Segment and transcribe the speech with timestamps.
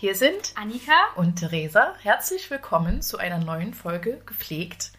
[0.00, 1.92] Hier sind Annika und Theresa.
[2.00, 4.92] Herzlich willkommen zu einer neuen Folge Gepflegt.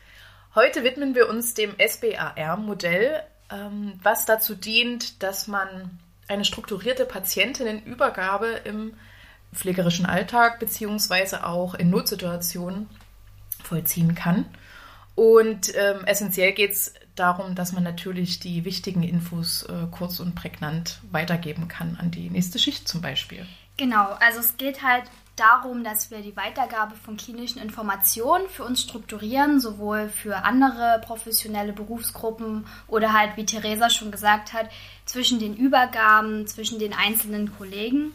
[0.55, 8.59] Heute widmen wir uns dem SBAR-Modell, ähm, was dazu dient, dass man eine strukturierte Patientinnenübergabe
[8.65, 8.93] im
[9.53, 12.89] pflegerischen Alltag beziehungsweise auch in Notsituationen
[13.63, 14.43] vollziehen kann.
[15.15, 20.35] Und ähm, essentiell geht es darum, dass man natürlich die wichtigen Infos äh, kurz und
[20.35, 23.47] prägnant weitergeben kann an die nächste Schicht zum Beispiel.
[23.79, 25.05] Genau, also es geht halt
[25.37, 31.71] darum, dass wir die Weitergabe von klinischen Informationen für uns strukturieren, sowohl für andere professionelle
[31.71, 34.69] Berufsgruppen oder halt, wie Theresa schon gesagt hat,
[35.05, 38.11] zwischen den Übergaben, zwischen den einzelnen Kollegen.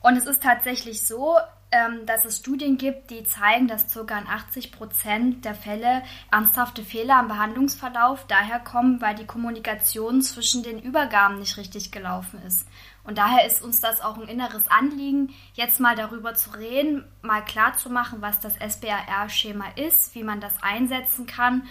[0.00, 1.38] Und es ist tatsächlich so,
[1.72, 4.18] ähm, dass es Studien gibt, die zeigen, dass ca.
[4.18, 10.62] in 80 Prozent der Fälle ernsthafte Fehler am Behandlungsverlauf daher kommen, weil die Kommunikation zwischen
[10.62, 12.66] den Übergaben nicht richtig gelaufen ist.
[13.04, 17.44] Und daher ist uns das auch ein inneres Anliegen, jetzt mal darüber zu reden, mal
[17.44, 21.62] klar zu machen, was das SBAR-Schema ist, wie man das einsetzen kann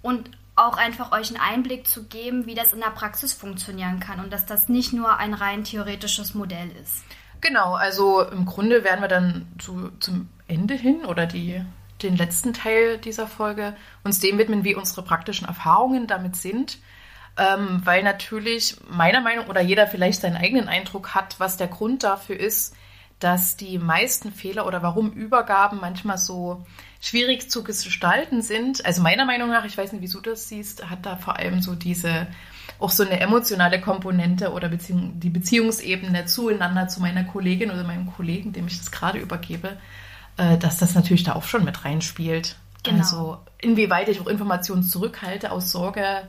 [0.00, 4.20] und auch einfach euch einen Einblick zu geben, wie das in der Praxis funktionieren kann
[4.20, 7.02] und dass das nicht nur ein rein theoretisches Modell ist.
[7.42, 11.60] Genau, also im Grunde werden wir dann zu, zum Ende hin oder die,
[12.00, 16.78] den letzten Teil dieser Folge uns dem widmen, wie unsere praktischen Erfahrungen damit sind.
[17.36, 22.04] Ähm, weil natürlich meiner Meinung oder jeder vielleicht seinen eigenen Eindruck hat, was der Grund
[22.04, 22.76] dafür ist,
[23.18, 26.64] dass die meisten Fehler oder warum Übergaben manchmal so
[27.00, 28.84] schwierig zu gestalten sind.
[28.84, 31.60] Also meiner Meinung nach, ich weiß nicht, wieso du das siehst, hat da vor allem
[31.60, 32.28] so diese
[32.78, 38.12] auch so eine emotionale Komponente oder Beziehung, die Beziehungsebene zueinander zu meiner Kollegin oder meinem
[38.12, 39.76] Kollegen, dem ich das gerade übergebe,
[40.36, 42.56] äh, dass das natürlich da auch schon mit reinspielt.
[42.82, 42.98] Genau.
[42.98, 46.28] Also inwieweit ich auch Informationen zurückhalte aus Sorge,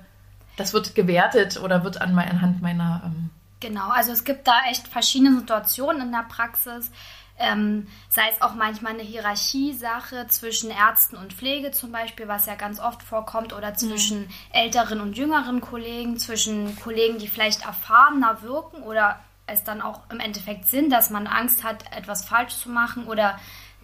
[0.57, 3.01] das wird gewertet oder wird an, anhand meiner.
[3.05, 3.29] Ähm
[3.59, 6.91] genau, also es gibt da echt verschiedene Situationen in der Praxis.
[7.39, 12.55] Ähm, sei es auch manchmal eine Hierarchiesache zwischen Ärzten und Pflege zum Beispiel, was ja
[12.55, 14.29] ganz oft vorkommt, oder zwischen mhm.
[14.51, 20.19] älteren und jüngeren Kollegen, zwischen Kollegen, die vielleicht erfahrener wirken oder es dann auch im
[20.19, 23.39] Endeffekt sind, dass man Angst hat, etwas falsch zu machen oder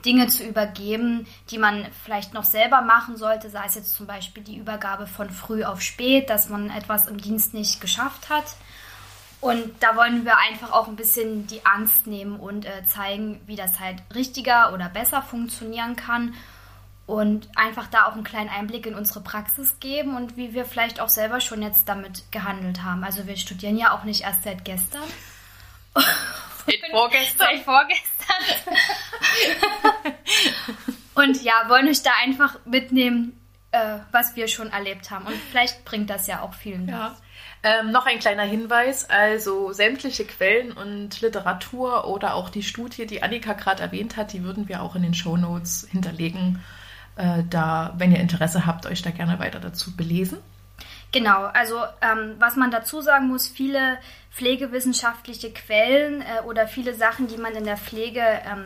[0.06, 4.44] Dinge zu übergeben, die man vielleicht noch selber machen sollte, sei es jetzt zum Beispiel
[4.44, 8.46] die Übergabe von früh auf spät, dass man etwas im Dienst nicht geschafft hat.
[9.42, 13.56] Und da wollen wir einfach auch ein bisschen die Angst nehmen und äh, zeigen, wie
[13.56, 16.36] das halt richtiger oder besser funktionieren kann.
[17.06, 21.00] Und einfach da auch einen kleinen Einblick in unsere Praxis geben und wie wir vielleicht
[21.00, 23.04] auch selber schon jetzt damit gehandelt haben.
[23.04, 25.02] Also wir studieren ja auch nicht erst seit gestern.
[26.66, 27.48] Seit vorgestern.
[27.48, 28.76] Seit vorgestern.
[31.16, 33.40] und ja, wollen euch da einfach mitnehmen,
[33.72, 35.26] äh, was wir schon erlebt haben.
[35.26, 37.12] Und vielleicht bringt das ja auch vielen ja.
[37.12, 37.29] was.
[37.62, 43.22] Ähm, noch ein kleiner Hinweis, also sämtliche Quellen und Literatur oder auch die Studie, die
[43.22, 46.64] Annika gerade erwähnt hat, die würden wir auch in den Show Notes hinterlegen.
[47.18, 50.38] Äh, da, wenn ihr Interesse habt, euch da gerne weiter dazu belesen.
[51.12, 53.98] Genau, also ähm, was man dazu sagen muss, viele
[54.32, 58.66] pflegewissenschaftliche Quellen äh, oder viele Sachen, die man in der Pflege ähm,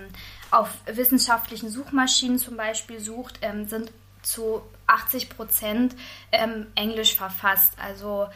[0.52, 5.96] auf wissenschaftlichen Suchmaschinen zum Beispiel sucht, ähm, sind zu 80 Prozent
[6.32, 7.74] ähm, englisch verfasst.
[7.82, 8.28] Also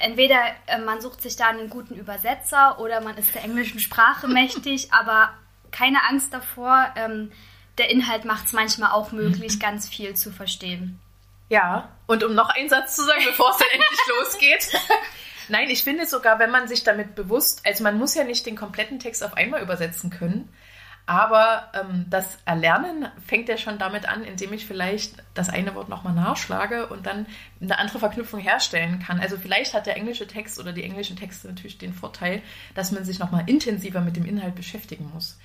[0.00, 4.28] entweder äh, man sucht sich da einen guten Übersetzer oder man ist der englischen Sprache
[4.28, 5.32] mächtig, aber
[5.70, 6.92] keine Angst davor.
[6.96, 7.30] Ähm,
[7.78, 10.98] der Inhalt macht es manchmal auch möglich, ganz viel zu verstehen.
[11.48, 14.80] Ja, und um noch einen Satz zu sagen, bevor es dann endlich losgeht.
[15.48, 18.54] Nein, ich finde sogar, wenn man sich damit bewusst, also man muss ja nicht den
[18.54, 20.48] kompletten Text auf einmal übersetzen können,
[21.10, 25.88] aber ähm, das Erlernen fängt ja schon damit an, indem ich vielleicht das eine Wort
[25.88, 27.26] nochmal nachschlage und dann
[27.60, 29.18] eine andere Verknüpfung herstellen kann.
[29.18, 32.42] Also vielleicht hat der englische Text oder die englischen Texte natürlich den Vorteil,
[32.76, 35.36] dass man sich nochmal intensiver mit dem Inhalt beschäftigen muss.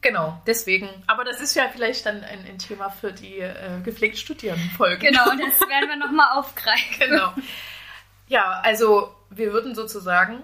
[0.00, 0.88] Genau, deswegen.
[1.06, 5.08] Aber das ist ja vielleicht dann ein, ein Thema für die äh, gepflegt Studieren-Folge.
[5.08, 7.10] Genau, das werden wir nochmal aufgreifen.
[7.10, 7.34] Genau.
[8.28, 10.42] Ja, also wir würden sozusagen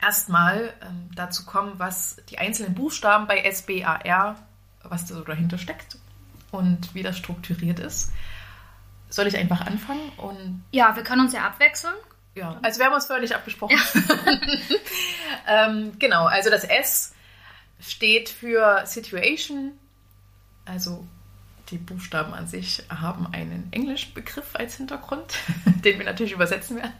[0.00, 4.36] erstmal ähm, dazu kommen, was die einzelnen Buchstaben bei SBAR,
[4.82, 5.98] was da so dahinter steckt
[6.50, 8.12] und wie das strukturiert ist.
[9.10, 10.10] Soll ich einfach anfangen?
[10.16, 11.94] Und ja, wir können uns ja abwechseln.
[12.34, 13.76] Ja, also wir haben uns nicht abgesprochen.
[13.76, 14.32] Ja.
[15.66, 17.14] ähm, genau, also das S
[17.80, 19.72] steht für Situation,
[20.64, 21.06] also
[21.70, 25.34] die Buchstaben an sich haben einen englischen Begriff als Hintergrund,
[25.84, 26.92] den wir natürlich übersetzen werden.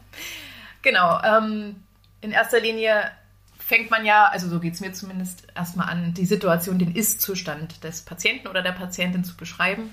[0.82, 1.84] Genau, ähm,
[2.20, 3.10] in erster Linie
[3.58, 7.84] fängt man ja, also so geht es mir zumindest, erstmal an, die Situation, den Ist-Zustand
[7.84, 9.90] des Patienten oder der Patientin zu beschreiben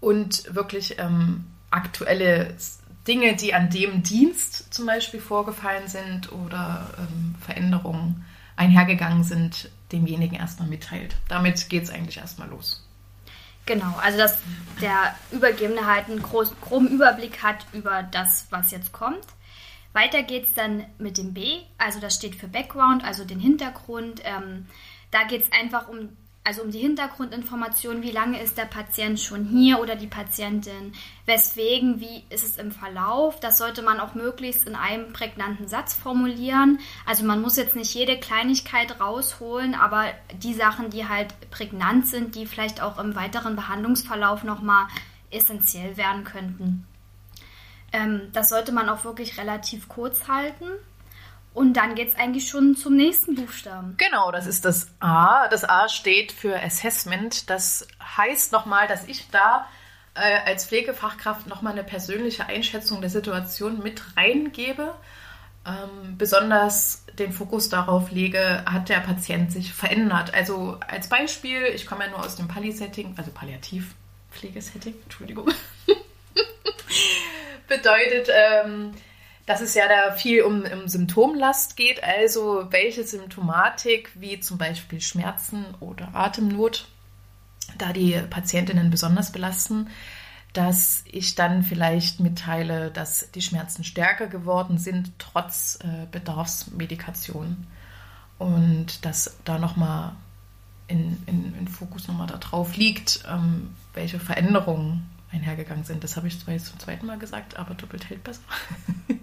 [0.00, 2.56] und wirklich ähm, aktuelle
[3.06, 8.24] Dinge, die an dem Dienst zum Beispiel vorgefallen sind oder ähm, Veränderungen
[8.56, 11.16] einhergegangen sind, demjenigen erstmal mitteilt.
[11.28, 12.84] Damit geht es eigentlich erstmal los.
[13.66, 14.38] Genau, also dass
[14.80, 19.26] der Übergebene halt einen großen, groben Überblick hat über das, was jetzt kommt.
[19.98, 24.22] Weiter geht es dann mit dem B, also das steht für Background, also den Hintergrund.
[24.24, 24.66] Ähm,
[25.10, 26.10] da geht es einfach um
[26.44, 30.94] also um die Hintergrundinformation, wie lange ist der Patient schon hier oder die Patientin,
[31.26, 33.38] weswegen, wie ist es im Verlauf.
[33.38, 36.78] Das sollte man auch möglichst in einem prägnanten Satz formulieren.
[37.04, 40.06] Also man muss jetzt nicht jede Kleinigkeit rausholen, aber
[40.42, 44.86] die Sachen, die halt prägnant sind, die vielleicht auch im weiteren Behandlungsverlauf nochmal
[45.30, 46.86] essentiell werden könnten.
[47.92, 50.66] Ähm, das sollte man auch wirklich relativ kurz halten.
[51.54, 53.96] Und dann geht es eigentlich schon zum nächsten Buchstaben.
[53.96, 55.48] Genau, das ist das A.
[55.48, 57.50] Das A steht für Assessment.
[57.50, 59.66] Das heißt nochmal, dass ich da
[60.14, 64.94] äh, als Pflegefachkraft nochmal eine persönliche Einschätzung der Situation mit reingebe.
[65.66, 70.32] Ähm, besonders den Fokus darauf lege, hat der Patient sich verändert.
[70.34, 75.50] Also als Beispiel, ich komme ja nur aus dem Palli-Setting, also Palliativpflegesetting, Entschuldigung.
[77.78, 78.92] Bedeutet, ähm,
[79.46, 85.00] dass es ja da viel um, um Symptomlast geht, also welche Symptomatik, wie zum Beispiel
[85.00, 86.86] Schmerzen oder Atemnot,
[87.78, 89.88] da die Patientinnen besonders belasten,
[90.52, 97.66] dass ich dann vielleicht mitteile, dass die Schmerzen stärker geworden sind, trotz äh, Bedarfsmedikation.
[98.38, 100.12] Und dass da nochmal
[100.88, 106.04] in, in, in Fokus nochmal darauf liegt, ähm, welche Veränderungen einhergegangen sind.
[106.04, 108.42] Das habe ich zwar jetzt zum zweiten Mal gesagt, aber doppelt hält besser.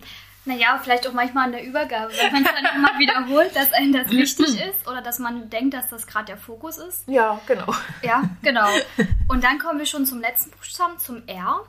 [0.48, 3.94] Naja, vielleicht auch manchmal an der Übergabe, wenn man es dann immer wiederholt, dass einem
[3.94, 7.08] das wichtig ist oder dass man denkt, dass das gerade der Fokus ist.
[7.08, 7.74] Ja, genau.
[8.04, 8.68] Ja, genau.
[9.28, 11.62] Und dann kommen wir schon zum letzten Buchstaben, zum R.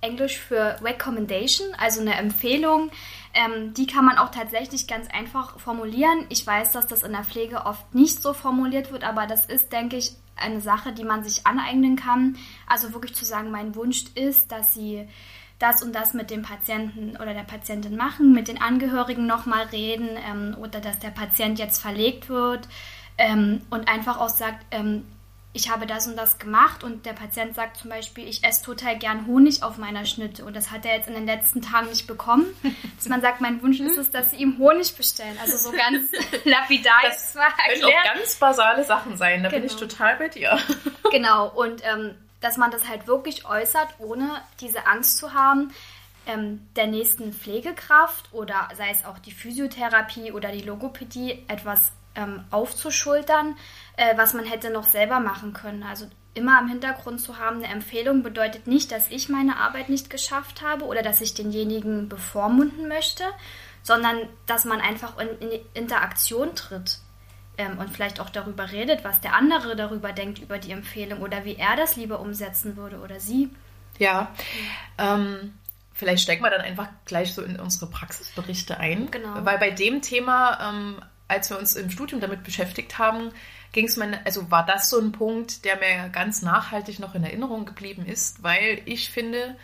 [0.00, 2.90] Englisch für Recommendation, also eine Empfehlung.
[3.34, 6.26] Ähm, die kann man auch tatsächlich ganz einfach formulieren.
[6.28, 9.72] Ich weiß, dass das in der Pflege oft nicht so formuliert wird, aber das ist,
[9.72, 12.36] denke ich, eine Sache, die man sich aneignen kann.
[12.66, 15.06] Also wirklich zu sagen, mein Wunsch ist, dass sie
[15.58, 20.08] das und das mit dem Patienten oder der Patientin machen, mit den Angehörigen nochmal reden
[20.28, 22.68] ähm, oder dass der Patient jetzt verlegt wird
[23.18, 25.04] ähm, und einfach auch sagt, ähm,
[25.56, 28.98] ich habe das und das gemacht und der Patient sagt zum Beispiel, ich esse total
[28.98, 32.08] gern Honig auf meiner Schnitte und das hat er jetzt in den letzten Tagen nicht
[32.08, 32.44] bekommen.
[32.96, 35.38] Dass man sagt, mein Wunsch ist es, dass sie ihm Honig bestellen.
[35.40, 36.10] Also so ganz
[36.44, 39.60] lapidar das können auch ganz basale Sachen sein, da genau.
[39.60, 39.90] bin ich genau.
[39.90, 40.58] total bei dir.
[41.10, 45.72] Genau, und ähm, dass man das halt wirklich äußert, ohne diese Angst zu haben,
[46.26, 52.44] ähm, der nächsten Pflegekraft oder sei es auch die Physiotherapie oder die Logopädie etwas ähm,
[52.50, 53.56] aufzuschultern,
[53.96, 55.82] äh, was man hätte noch selber machen können.
[55.82, 60.10] Also immer im Hintergrund zu haben, eine Empfehlung bedeutet nicht, dass ich meine Arbeit nicht
[60.10, 63.24] geschafft habe oder dass ich denjenigen bevormunden möchte,
[63.82, 66.98] sondern dass man einfach in, in Interaktion tritt
[67.56, 71.44] ähm, und vielleicht auch darüber redet, was der andere darüber denkt, über die Empfehlung oder
[71.44, 73.50] wie er das lieber umsetzen würde oder sie.
[73.98, 74.32] Ja,
[74.98, 75.54] ähm,
[75.92, 79.10] vielleicht steigen wir dann einfach gleich so in unsere Praxisberichte ein.
[79.10, 79.44] Genau.
[79.44, 83.30] Weil bei dem Thema, ähm, als wir uns im Studium damit beschäftigt haben,
[83.72, 87.24] ging es mir, also war das so ein Punkt, der mir ganz nachhaltig noch in
[87.24, 89.56] Erinnerung geblieben ist, weil ich finde,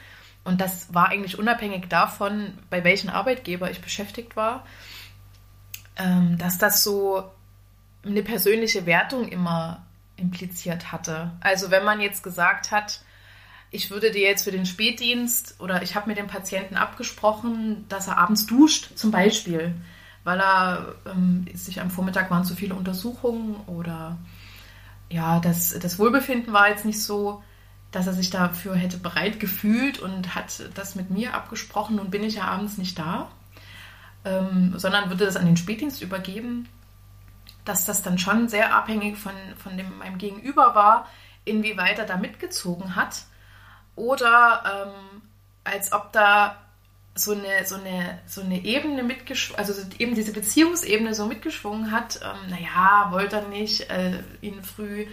[0.45, 4.67] und das war eigentlich unabhängig davon, bei welchem Arbeitgeber ich beschäftigt war,
[5.97, 7.31] ähm, dass das so
[8.05, 9.87] eine persönliche Wertung immer
[10.17, 11.33] impliziert hatte.
[11.41, 13.03] Also wenn man jetzt gesagt hat,
[13.71, 18.09] ich würde dir jetzt für den Spätdienst oder ich habe mit dem Patienten abgesprochen, dass
[18.09, 19.75] er abends duscht, zum Beispiel,
[20.25, 24.19] weil er ähm, sich am Vormittag waren zu viele Untersuchungen oder
[25.09, 27.43] ja, das, das Wohlbefinden war jetzt nicht so,
[27.91, 31.97] dass er sich dafür hätte bereit gefühlt und hat das mit mir abgesprochen.
[31.97, 33.29] Nun bin ich ja abends nicht da,
[34.25, 36.69] ähm, sondern würde das an den Spätdienst übergeben
[37.65, 41.07] dass das dann schon sehr abhängig von, von dem, meinem Gegenüber war,
[41.45, 43.25] inwieweit er da mitgezogen hat.
[43.97, 45.23] Oder ähm,
[45.65, 46.57] als ob da
[47.21, 52.21] so eine, so eine, so eine Ebene mitgeschwungen, also eben diese Beziehungsebene so mitgeschwungen hat,
[52.23, 55.07] ähm, naja, wollte er nicht äh, ihn früh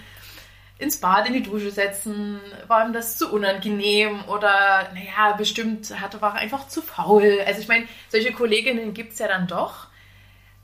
[0.80, 6.22] ins Bad in die Dusche setzen, war ihm das zu unangenehm oder naja, bestimmt hatte,
[6.22, 7.40] war er einfach zu faul.
[7.46, 9.88] Also ich meine, solche Kolleginnen gibt es ja dann doch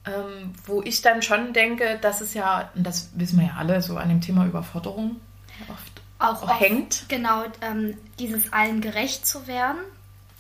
[0.06, 3.82] ähm, wo ich dann schon denke, dass es ja, und das wissen wir ja alle,
[3.82, 5.22] so an dem Thema Überforderung
[5.70, 7.06] oft auch, auch hängt.
[7.08, 9.80] Genau, ähm, dieses allen gerecht zu werden.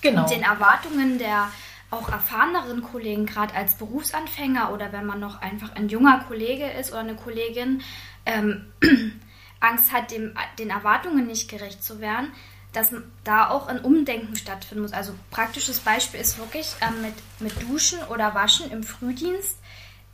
[0.04, 0.24] Genau.
[0.24, 1.50] Und den Erwartungen der
[1.90, 6.92] auch erfahreneren Kollegen, gerade als Berufsanfänger oder wenn man noch einfach ein junger Kollege ist
[6.92, 7.82] oder eine Kollegin,
[8.26, 8.66] ähm,
[9.60, 12.32] Angst hat, dem, den Erwartungen nicht gerecht zu werden,
[12.74, 12.92] dass
[13.24, 14.92] da auch ein Umdenken stattfinden muss.
[14.92, 19.58] Also praktisches Beispiel ist wirklich ähm, mit, mit Duschen oder Waschen im Frühdienst.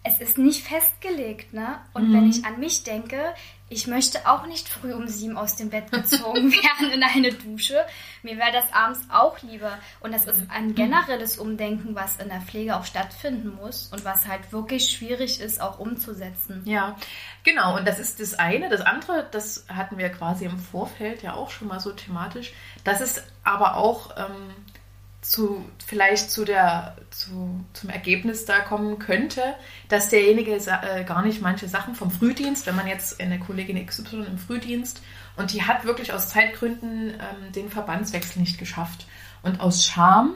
[0.04, 1.80] Es ist nicht festgelegt, ne?
[1.94, 2.14] Und mhm.
[2.14, 3.34] wenn ich an mich denke,
[3.72, 7.86] ich möchte auch nicht früh um sieben aus dem Bett gezogen werden in eine Dusche.
[8.24, 9.78] Mir wäre das abends auch lieber.
[10.00, 14.28] Und das ist ein generelles Umdenken, was in der Pflege auch stattfinden muss und was
[14.28, 16.64] halt wirklich schwierig ist, auch umzusetzen.
[16.66, 16.96] Ja,
[17.44, 17.78] genau.
[17.78, 18.70] Und das ist das eine.
[18.70, 22.54] Das andere, das hatten wir quasi im Vorfeld ja auch schon mal so thematisch.
[22.84, 24.56] Das ist aber auch ähm,
[25.22, 29.42] zu, vielleicht zu der, zu, zum Ergebnis da kommen könnte,
[29.90, 34.26] dass derjenige äh, gar nicht manche Sachen vom Frühdienst, wenn man jetzt eine Kollegin XY
[34.26, 35.02] im Frühdienst
[35.36, 39.08] und die hat wirklich aus Zeitgründen ähm, den Verbandswechsel nicht geschafft.
[39.42, 40.36] Und aus Scham,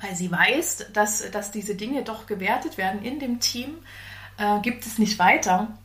[0.00, 3.78] weil sie weiß, dass, dass diese Dinge doch gewertet werden in dem Team,
[4.38, 5.76] äh, gibt es nicht weiter.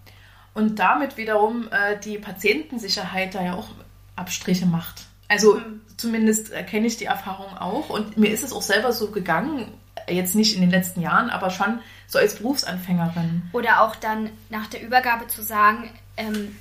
[0.54, 3.70] Und damit wiederum äh, die Patientensicherheit da ja auch
[4.16, 5.06] Abstriche macht.
[5.28, 5.82] Also mhm.
[5.98, 9.72] Zumindest kenne ich die Erfahrung auch und mir ist es auch selber so gegangen,
[10.08, 13.50] jetzt nicht in den letzten Jahren, aber schon so als Berufsanfängerin.
[13.52, 16.56] Oder auch dann nach der Übergabe zu sagen, ähm,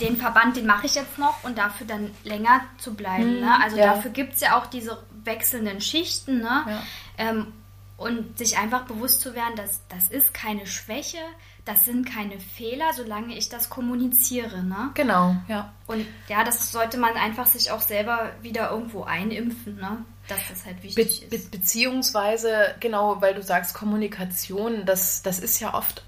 [0.00, 3.36] den Verband, den mache ich jetzt noch und dafür dann länger zu bleiben.
[3.36, 3.60] Mhm, ne?
[3.62, 3.94] Also ja.
[3.94, 6.38] dafür gibt es ja auch diese wechselnden Schichten.
[6.38, 6.64] Ne?
[6.66, 6.82] Ja.
[7.18, 7.52] Ähm,
[7.96, 11.18] und sich einfach bewusst zu werden, dass das ist keine Schwäche,
[11.66, 14.62] das sind keine Fehler, solange ich das kommuniziere.
[14.62, 14.90] Ne?
[14.94, 15.72] Genau, ja.
[15.88, 20.04] Und ja, das sollte man einfach sich auch selber wieder irgendwo einimpfen, ne?
[20.28, 21.50] dass das halt wichtig Be ist.
[21.50, 26.04] beziehungsweise, genau, weil du sagst Kommunikation, das, das ist ja oft,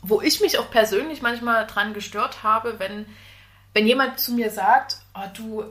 [0.00, 3.04] wo ich mich auch persönlich manchmal dran gestört habe, wenn,
[3.74, 5.64] wenn jemand zu mir sagt, oh, du,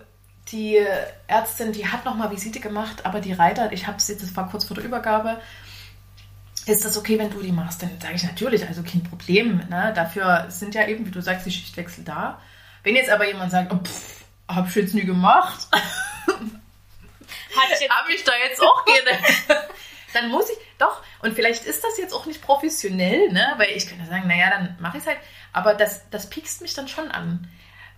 [0.51, 0.85] die
[1.25, 4.49] Ärztin, die hat nochmal Visite gemacht, aber die Reiter, ich habe es jetzt, das war
[4.49, 5.41] kurz vor der Übergabe,
[6.67, 7.81] ist das okay, wenn du die machst?
[7.81, 9.57] Dann sage ich natürlich, also kein Problem.
[9.69, 9.93] Ne?
[9.95, 12.41] Dafür sind ja eben, wie du sagst, die Schichtwechsel da.
[12.83, 18.31] Wenn jetzt aber jemand sagt, oh, pff, hab ich jetzt nie gemacht, habe ich da
[18.47, 19.17] jetzt auch gerne.
[20.13, 23.53] dann muss ich, doch, und vielleicht ist das jetzt auch nicht professionell, ne?
[23.57, 25.19] weil ich könnte sagen, naja, dann mache ich es halt,
[25.53, 27.49] aber das, das piekst mich dann schon an,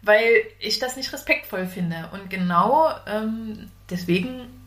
[0.01, 2.09] weil ich das nicht respektvoll finde.
[2.13, 4.58] Und genau ähm, deswegen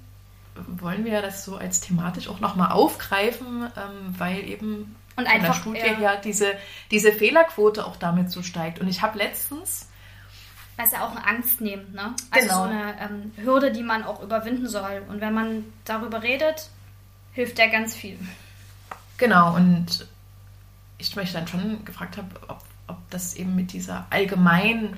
[0.67, 5.75] wollen wir das so als thematisch auch nochmal aufgreifen, ähm, weil eben und einfach, von
[5.75, 5.99] der Studie ja.
[5.99, 6.55] her diese,
[6.91, 8.79] diese Fehlerquote auch damit so steigt.
[8.79, 9.89] Und ich habe letztens.
[10.79, 12.15] Es ja auch eine Angst nimmt, ne?
[12.31, 12.57] Also genau.
[12.57, 15.05] so eine ähm, Hürde, die man auch überwinden soll.
[15.09, 16.71] Und wenn man darüber redet,
[17.33, 18.19] hilft ja ganz viel.
[19.19, 20.09] Genau, und
[20.99, 24.97] ich mich dann schon gefragt habe, ob, ob das eben mit dieser allgemeinen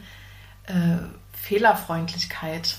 [0.66, 0.97] äh,
[1.33, 2.78] Fehlerfreundlichkeit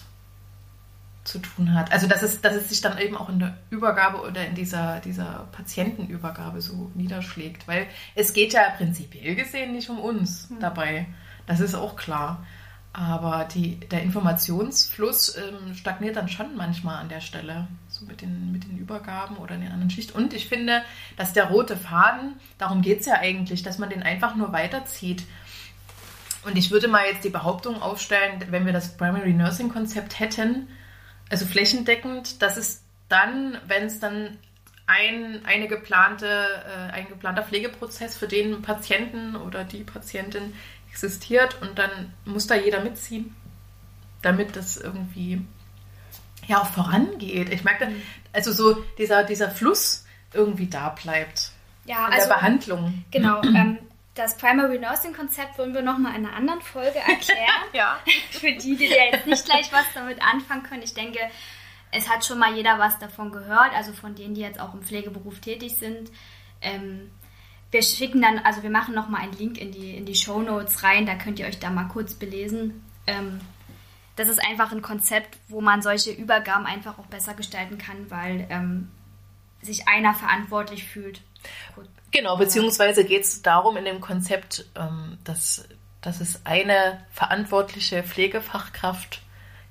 [1.25, 1.91] zu tun hat.
[1.91, 4.99] Also dass es, dass es sich dann eben auch in der Übergabe oder in dieser,
[5.01, 7.67] dieser Patientenübergabe so niederschlägt.
[7.67, 10.59] Weil es geht ja prinzipiell gesehen nicht um uns mhm.
[10.59, 11.07] dabei.
[11.47, 12.45] Das ist auch klar.
[12.93, 18.53] Aber die, der Informationsfluss ähm, stagniert dann schon manchmal an der Stelle, so mit den,
[18.53, 20.17] mit den Übergaben oder in den anderen Schichten.
[20.17, 20.81] Und ich finde,
[21.17, 25.25] dass der rote Faden, darum geht es ja eigentlich, dass man den einfach nur weiterzieht.
[26.45, 30.69] Und ich würde mal jetzt die Behauptung aufstellen, wenn wir das Primary Nursing Konzept hätten,
[31.29, 34.37] also flächendeckend, das ist dann, wenn es dann
[34.87, 40.53] ein, eine geplante, äh, ein geplanter Pflegeprozess für den Patienten oder die Patientin
[40.89, 43.35] existiert und dann muss da jeder mitziehen,
[44.21, 45.41] damit das irgendwie
[46.47, 47.51] ja auch vorangeht.
[47.51, 48.01] Ich merke dann,
[48.31, 51.51] also so dieser, dieser Fluss irgendwie da bleibt.
[51.85, 53.03] Ja, in also, der Behandlung.
[53.11, 53.41] Genau.
[53.55, 53.79] Ähm,
[54.15, 57.63] das Primary Nursing Konzept wollen wir nochmal in einer anderen Folge erklären.
[57.73, 57.99] ja.
[58.31, 60.83] Für die, die jetzt nicht gleich was damit anfangen können.
[60.83, 61.19] Ich denke,
[61.91, 64.81] es hat schon mal jeder was davon gehört, also von denen, die jetzt auch im
[64.81, 66.11] Pflegeberuf tätig sind.
[66.61, 67.11] Ähm,
[67.71, 70.83] wir schicken dann, also wir machen nochmal einen Link in die, in die Show Notes
[70.83, 72.85] rein, da könnt ihr euch da mal kurz belesen.
[73.07, 73.41] Ähm,
[74.15, 78.47] das ist einfach ein Konzept, wo man solche Übergaben einfach auch besser gestalten kann, weil
[78.49, 78.89] ähm,
[79.65, 81.21] sich einer verantwortlich fühlt.
[81.75, 81.89] Gut.
[82.11, 85.67] Genau, beziehungsweise geht es darum in dem Konzept, ähm, dass,
[86.01, 89.21] dass es eine verantwortliche Pflegefachkraft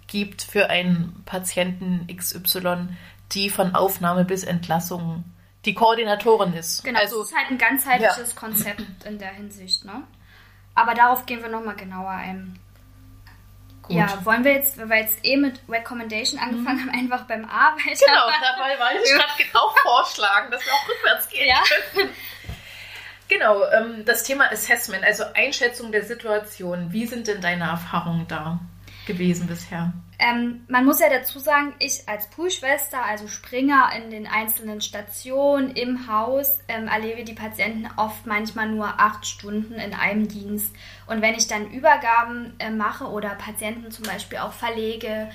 [0.07, 2.89] gibt für einen Patienten XY,
[3.33, 5.25] die von Aufnahme bis Entlassung
[5.65, 6.85] die Koordinatorin ist.
[6.85, 8.39] Genau, also, es ist halt ein ganzheitliches ja.
[8.39, 9.85] Konzept in der Hinsicht.
[9.85, 10.03] Ne?
[10.75, 12.59] Aber darauf gehen wir nochmal genauer ein.
[13.87, 13.97] Gut.
[13.97, 16.89] Ja, wollen wir jetzt, weil wir jetzt eh mit Recommendation angefangen mhm.
[16.89, 18.07] haben, einfach beim A weiter.
[18.07, 19.13] Genau, dabei wollte ich
[19.51, 21.63] gerade auch vorschlagen, dass wir auch rückwärts gehen ja.
[21.93, 22.11] können.
[23.29, 26.93] Genau, ähm, das Thema Assessment, also Einschätzung der Situation.
[26.93, 28.61] Wie sind denn deine Erfahrungen da
[29.07, 29.93] gewesen bisher?
[30.19, 35.71] Ähm, man muss ja dazu sagen, ich als Poolschwester, also Springer in den einzelnen Stationen
[35.71, 40.75] im Haus, ähm, erlebe die Patienten oft manchmal nur acht Stunden in einem Dienst.
[41.07, 45.31] Und wenn ich dann Übergaben äh, mache oder Patienten zum Beispiel auch verlege,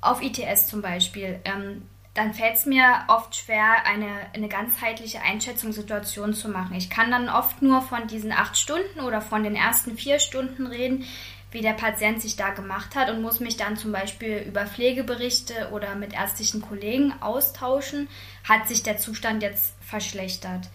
[0.00, 1.82] auf ITS zum Beispiel, ähm,
[2.14, 6.76] dann fällt es mir oft schwer, eine, eine ganzheitliche Einschätzungssituation zu machen.
[6.76, 10.66] Ich kann dann oft nur von diesen acht Stunden oder von den ersten vier Stunden
[10.66, 11.06] reden,
[11.52, 15.70] wie der Patient sich da gemacht hat und muss mich dann zum Beispiel über Pflegeberichte
[15.70, 18.08] oder mit ärztlichen Kollegen austauschen.
[18.48, 20.70] Hat sich der Zustand jetzt verschlechtert?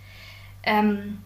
[0.63, 1.19] Ähm,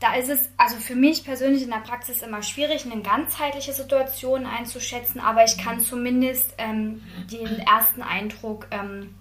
[0.00, 4.46] da ist es also für mich persönlich in der Praxis immer schwierig, eine ganzheitliche Situation
[4.46, 9.14] einzuschätzen, aber ich kann zumindest ähm, den ersten Eindruck ähm,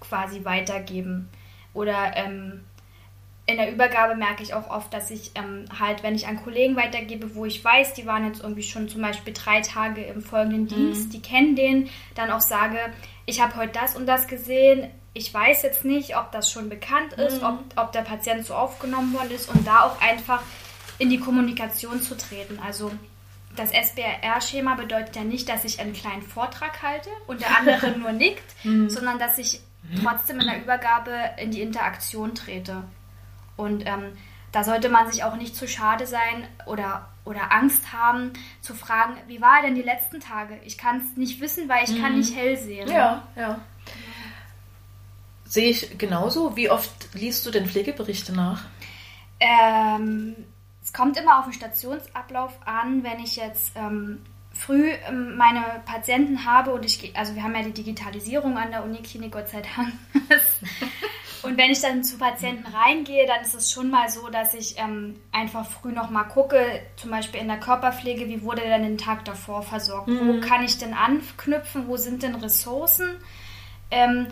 [0.00, 1.28] quasi weitergeben.
[1.74, 2.64] Oder ähm,
[3.46, 6.76] in der Übergabe merke ich auch oft, dass ich ähm, halt, wenn ich an Kollegen
[6.76, 10.62] weitergebe, wo ich weiß, die waren jetzt irgendwie schon zum Beispiel drei Tage im folgenden
[10.62, 10.68] mhm.
[10.68, 12.78] Dienst, die kennen den, dann auch sage,
[13.26, 17.12] ich habe heute das und das gesehen, ich weiß jetzt nicht, ob das schon bekannt
[17.14, 17.46] ist, mhm.
[17.46, 20.42] ob, ob der Patient so aufgenommen worden ist und da auch einfach
[20.98, 22.58] in die Kommunikation zu treten.
[22.64, 22.90] Also
[23.56, 28.12] das SBR-Schema bedeutet ja nicht, dass ich einen kleinen Vortrag halte und der andere nur
[28.12, 28.88] nickt, mhm.
[28.88, 29.60] sondern dass ich
[30.02, 32.84] trotzdem in der Übergabe in die Interaktion trete.
[33.56, 34.12] Und ähm,
[34.52, 39.16] da sollte man sich auch nicht zu schade sein oder, oder Angst haben, zu fragen,
[39.26, 40.58] wie war er denn die letzten Tage?
[40.64, 42.02] Ich kann es nicht wissen, weil ich mhm.
[42.02, 42.88] kann nicht hell sehen.
[42.88, 43.58] Ja, ja.
[45.44, 46.56] Sehe ich genauso.
[46.56, 48.64] Wie oft liest du denn Pflegeberichte nach?
[49.40, 50.36] Ähm,
[50.82, 54.20] es kommt immer auf den Stationsablauf an, wenn ich jetzt ähm,
[54.52, 58.84] früh ähm, meine Patienten habe und ich also wir haben ja die Digitalisierung an der
[58.84, 59.92] Uniklinik, Gott sei Dank.
[61.44, 64.78] und wenn ich dann zu Patienten reingehe, dann ist es schon mal so, dass ich
[64.78, 68.98] ähm, einfach früh noch mal gucke, zum Beispiel in der Körperpflege, wie wurde denn den
[68.98, 70.08] Tag davor versorgt?
[70.08, 70.28] Mhm.
[70.28, 71.86] Wo kann ich denn anknüpfen?
[71.86, 73.08] Wo sind denn Ressourcen?
[73.90, 74.28] Ähm,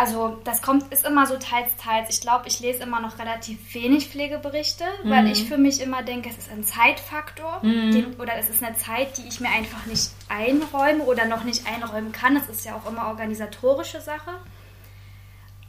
[0.00, 2.08] also das kommt, ist immer so teils, teils.
[2.08, 5.10] Ich glaube, ich lese immer noch relativ wenig Pflegeberichte, mhm.
[5.10, 7.92] weil ich für mich immer denke, es ist ein Zeitfaktor mhm.
[7.92, 11.66] den, oder es ist eine Zeit, die ich mir einfach nicht einräume oder noch nicht
[11.66, 12.34] einräumen kann.
[12.34, 14.30] Das ist ja auch immer organisatorische Sache.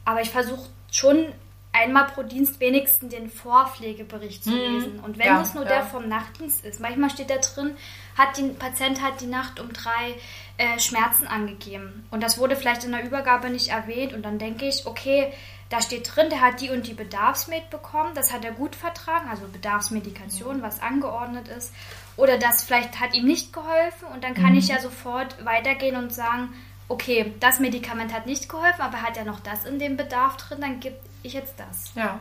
[0.04, 1.32] Aber ich versuche schon
[1.72, 4.56] einmal pro Dienst wenigstens den Vorpflegebericht zu mhm.
[4.56, 5.00] lesen.
[5.00, 5.70] Und wenn ja, es nur ja.
[5.70, 7.76] der vom Nachtdienst ist, manchmal steht da drin,
[8.16, 10.14] hat die Patient hat die Nacht um drei
[10.58, 12.06] äh, Schmerzen angegeben.
[12.10, 14.12] Und das wurde vielleicht in der Übergabe nicht erwähnt.
[14.12, 15.32] Und dann denke ich, okay,
[15.70, 18.14] da steht drin, der hat die und die Bedarfsmed bekommen.
[18.14, 21.72] Das hat er gut vertragen, also Bedarfsmedikation, was angeordnet ist.
[22.18, 24.08] Oder das vielleicht hat ihm nicht geholfen.
[24.12, 24.58] Und dann kann mhm.
[24.58, 26.52] ich ja sofort weitergehen und sagen,
[26.88, 30.60] okay, das Medikament hat nicht geholfen, aber hat ja noch das in dem Bedarf drin,
[30.60, 31.92] dann gebe ich jetzt das.
[31.94, 32.20] Ja.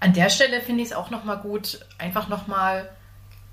[0.00, 2.90] An der Stelle finde ich es auch nochmal gut, einfach nochmal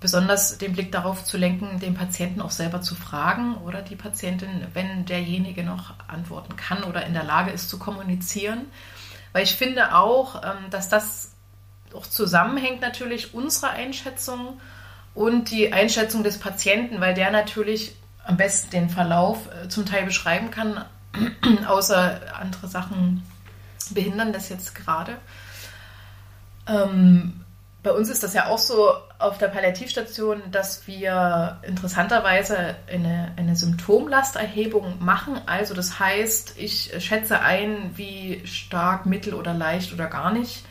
[0.02, 4.68] besonders den Blick darauf zu lenken, den Patienten auch selber zu fragen oder die Patientin,
[4.74, 8.66] wenn derjenige noch antworten kann oder in der Lage ist zu kommunizieren.
[9.32, 11.34] Weil ich finde auch, ähm, dass das
[11.94, 14.60] auch zusammenhängt natürlich unsere Einschätzung
[15.14, 17.96] und die Einschätzung des Patienten, weil der natürlich
[18.26, 20.86] am besten den Verlauf äh, zum Teil beschreiben kann,
[21.68, 23.24] außer andere Sachen
[23.92, 25.18] behindern das jetzt gerade.
[26.68, 27.44] Ähm,
[27.84, 33.56] bei uns ist das ja auch so auf der Palliativstation, dass wir interessanterweise eine, eine
[33.56, 35.42] Symptomlasterhebung machen.
[35.48, 40.64] Also das heißt, ich schätze ein, wie stark, mittel oder leicht oder gar nicht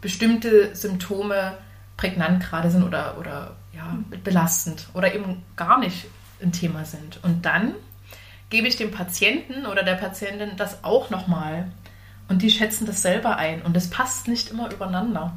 [0.00, 1.56] bestimmte Symptome
[1.96, 6.06] prägnant gerade sind oder, oder ja, belastend oder eben gar nicht
[6.42, 7.22] ein Thema sind.
[7.22, 7.74] Und dann
[8.50, 11.70] gebe ich dem Patienten oder der Patientin das auch nochmal.
[12.28, 13.62] Und die schätzen das selber ein.
[13.62, 15.32] Und das passt nicht immer übereinander.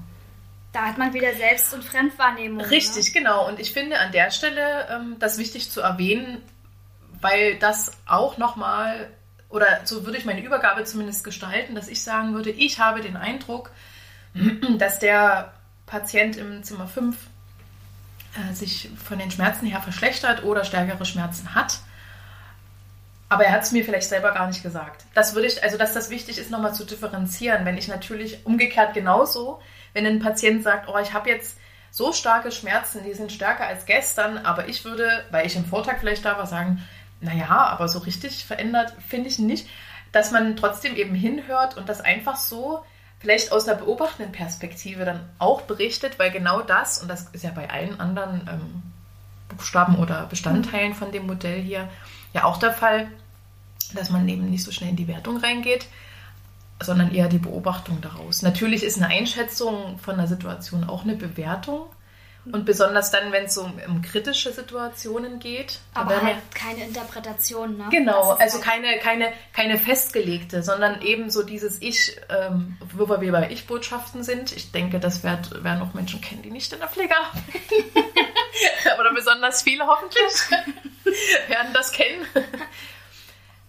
[0.74, 2.60] Da hat man wieder Selbst- und Fremdwahrnehmung.
[2.60, 2.72] Ne?
[2.72, 3.20] Richtig, ne?
[3.20, 3.48] genau.
[3.48, 6.42] Und ich finde an der Stelle ähm, das wichtig zu erwähnen,
[7.20, 9.10] weil das auch nochmal,
[9.50, 13.18] oder so würde ich meine Übergabe zumindest gestalten, dass ich sagen würde, ich habe den
[13.18, 13.72] Eindruck,
[14.78, 15.54] dass der
[15.86, 17.18] Patient im Zimmer 5
[18.36, 21.80] äh, sich von den Schmerzen her verschlechtert oder stärkere Schmerzen hat.
[23.30, 25.06] Aber er hat es mir vielleicht selber gar nicht gesagt.
[25.14, 27.66] Das würde ich, also dass das wichtig ist, nochmal zu differenzieren.
[27.66, 29.62] Wenn ich natürlich umgekehrt genauso
[29.94, 31.58] wenn ein Patient sagt, oh, ich habe jetzt
[31.92, 36.00] so starke Schmerzen, die sind stärker als gestern, aber ich würde, weil ich im Vortag
[36.00, 36.82] vielleicht da war, sagen,
[37.20, 39.68] naja, aber so richtig verändert finde ich nicht,
[40.12, 42.84] dass man trotzdem eben hinhört und das einfach so
[43.22, 47.52] vielleicht aus der beobachtenden Perspektive dann auch berichtet, weil genau das, und das ist ja
[47.52, 48.84] bei allen anderen ähm,
[49.50, 51.88] Buchstaben oder Bestandteilen von dem Modell hier
[52.34, 53.08] ja auch der Fall,
[53.94, 55.88] dass man eben nicht so schnell in die Wertung reingeht,
[56.82, 58.42] sondern eher die Beobachtung daraus.
[58.42, 61.86] Natürlich ist eine Einschätzung von der Situation auch eine Bewertung.
[62.46, 65.80] Und besonders dann, wenn es um, um, kritische Situationen geht.
[65.94, 67.88] Aber halt keine Interpretation, ne?
[67.92, 73.32] Genau, also halt keine, keine, keine festgelegte, sondern eben so dieses Ich, ähm, wo wir
[73.32, 74.56] bei Ich-Botschaften sind.
[74.56, 77.44] Ich denke, das werden auch Menschen kennen, die nicht in der Pflege arbeiten.
[79.00, 80.34] Oder besonders viele hoffentlich
[81.48, 82.26] werden das kennen.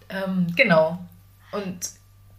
[0.09, 0.99] ähm, genau.
[1.51, 1.91] Und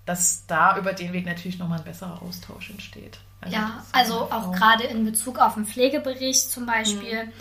[0.06, 3.20] dass da über den Weg natürlich nochmal ein besserer Austausch entsteht.
[3.44, 7.26] Also ja, also auch gerade in Bezug auf den Pflegebericht zum Beispiel.
[7.26, 7.34] Mhm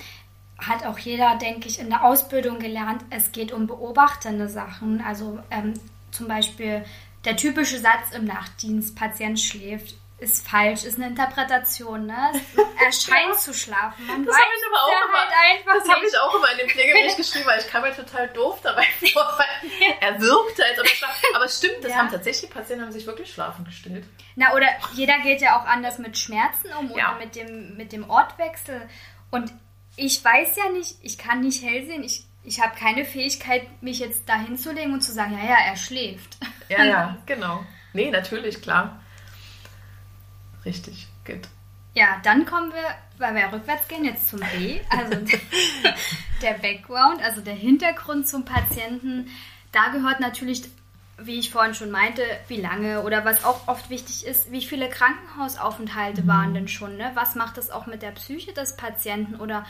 [0.66, 5.00] hat auch jeder, denke ich, in der Ausbildung gelernt, es geht um beobachtende Sachen.
[5.00, 5.74] Also ähm,
[6.10, 6.84] zum Beispiel
[7.24, 12.06] der typische Satz im Nachtdienst, Patient schläft, ist falsch, ist eine Interpretation.
[12.06, 12.32] Ne?
[12.84, 13.38] Er scheint ja.
[13.38, 14.04] zu schlafen.
[14.06, 16.68] Man das habe ich aber auch immer, halt das habe ich auch immer in dem
[16.68, 18.82] Pflegebericht geschrieben, weil ich kam mir total doof dabei
[19.12, 21.26] vor, weil er wirkte, als ob er schlafen.
[21.36, 21.98] Aber es stimmt, das ja.
[21.98, 24.04] haben tatsächlich Patienten haben sich wirklich schlafen gestellt.
[24.34, 27.10] Na, oder jeder geht ja auch anders mit Schmerzen um ja.
[27.10, 28.88] oder mit dem, mit dem Ortwechsel.
[29.30, 29.52] Und
[29.94, 34.00] ich weiß ja nicht, ich kann nicht hell sehen, ich, ich habe keine Fähigkeit, mich
[34.00, 36.38] jetzt da hinzulegen und zu sagen, ja, ja, er schläft.
[36.68, 37.64] Ja, ja, genau.
[37.92, 39.01] Nee, natürlich, klar.
[40.64, 41.40] Richtig, gut.
[41.94, 42.84] Ja, dann kommen wir,
[43.18, 45.14] weil wir ja rückwärts gehen, jetzt zum B, also
[46.42, 49.28] der Background, also der Hintergrund zum Patienten.
[49.72, 50.62] Da gehört natürlich,
[51.18, 54.88] wie ich vorhin schon meinte, wie lange oder was auch oft wichtig ist, wie viele
[54.88, 56.26] Krankenhausaufenthalte mhm.
[56.28, 57.10] waren denn schon, ne?
[57.14, 59.66] Was macht das auch mit der Psyche des Patienten oder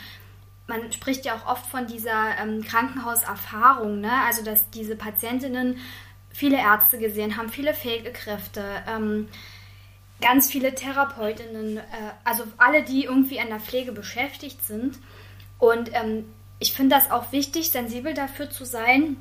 [0.68, 4.12] man spricht ja auch oft von dieser ähm, Krankenhauserfahrung, ne?
[4.26, 5.78] Also dass diese Patientinnen
[6.30, 9.28] viele Ärzte gesehen haben, viele Pflegekräfte, ähm,
[10.22, 11.82] ganz viele Therapeutinnen, äh,
[12.24, 14.98] also alle, die irgendwie an der Pflege beschäftigt sind.
[15.58, 16.24] Und ähm,
[16.58, 19.16] ich finde das auch wichtig, sensibel dafür zu sein,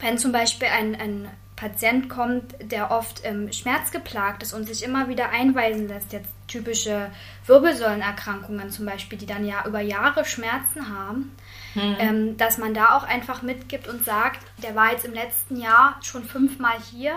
[0.00, 5.08] wenn zum Beispiel ein, ein Patient kommt, der oft ähm, schmerzgeplagt ist und sich immer
[5.08, 7.10] wieder einweisen lässt, jetzt typische
[7.46, 11.30] Wirbelsäulenerkrankungen zum Beispiel, die dann ja über Jahre Schmerzen haben,
[11.74, 11.96] mhm.
[11.98, 15.96] ähm, dass man da auch einfach mitgibt und sagt, der war jetzt im letzten Jahr
[16.02, 17.14] schon fünfmal hier,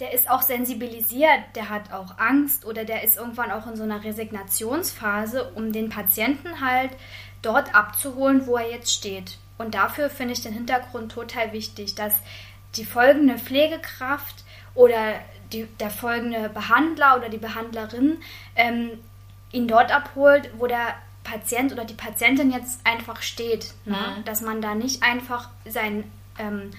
[0.00, 3.82] der ist auch sensibilisiert, der hat auch Angst oder der ist irgendwann auch in so
[3.82, 6.90] einer Resignationsphase, um den Patienten halt
[7.42, 9.38] dort abzuholen, wo er jetzt steht.
[9.58, 12.14] Und dafür finde ich den Hintergrund total wichtig, dass
[12.76, 15.20] die folgende Pflegekraft oder
[15.52, 18.18] die, der folgende Behandler oder die Behandlerin
[18.56, 18.92] ähm,
[19.52, 20.94] ihn dort abholt, wo der
[21.30, 23.74] Patient oder die Patientin jetzt einfach steht.
[23.84, 23.96] Ne?
[23.96, 24.24] Mhm.
[24.24, 26.04] Dass man da nicht einfach sein
[26.38, 26.70] ähm,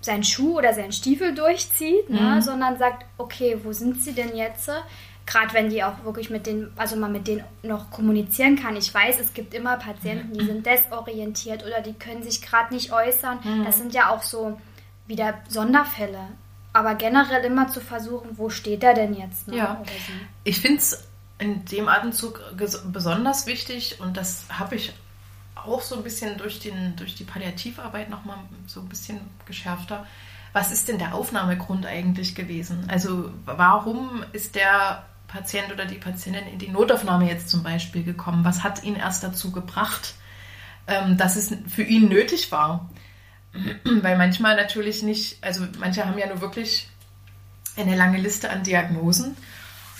[0.00, 2.40] seinen Schuh oder seinen Stiefel durchzieht, ne, mhm.
[2.40, 4.70] sondern sagt, okay, wo sind sie denn jetzt?
[5.26, 8.76] Gerade wenn die auch wirklich mit denen, also man mit denen noch kommunizieren kann.
[8.76, 12.92] Ich weiß, es gibt immer Patienten, die sind desorientiert oder die können sich gerade nicht
[12.92, 13.38] äußern.
[13.44, 13.64] Mhm.
[13.64, 14.58] Das sind ja auch so
[15.06, 16.28] wieder Sonderfälle.
[16.72, 19.48] Aber generell immer zu versuchen, wo steht er denn jetzt?
[19.48, 19.56] Ne?
[19.56, 19.82] Ja.
[20.44, 21.09] Ich finde es
[21.40, 22.42] in dem Atemzug
[22.92, 24.92] besonders wichtig und das habe ich
[25.54, 30.06] auch so ein bisschen durch, den, durch die Palliativarbeit nochmal so ein bisschen geschärfter.
[30.52, 32.84] Was ist denn der Aufnahmegrund eigentlich gewesen?
[32.88, 38.44] Also warum ist der Patient oder die Patientin in die Notaufnahme jetzt zum Beispiel gekommen?
[38.44, 40.14] Was hat ihn erst dazu gebracht,
[40.86, 42.90] ähm, dass es für ihn nötig war?
[43.84, 46.88] Weil manchmal natürlich nicht, also manche haben ja nur wirklich
[47.76, 49.36] eine lange Liste an Diagnosen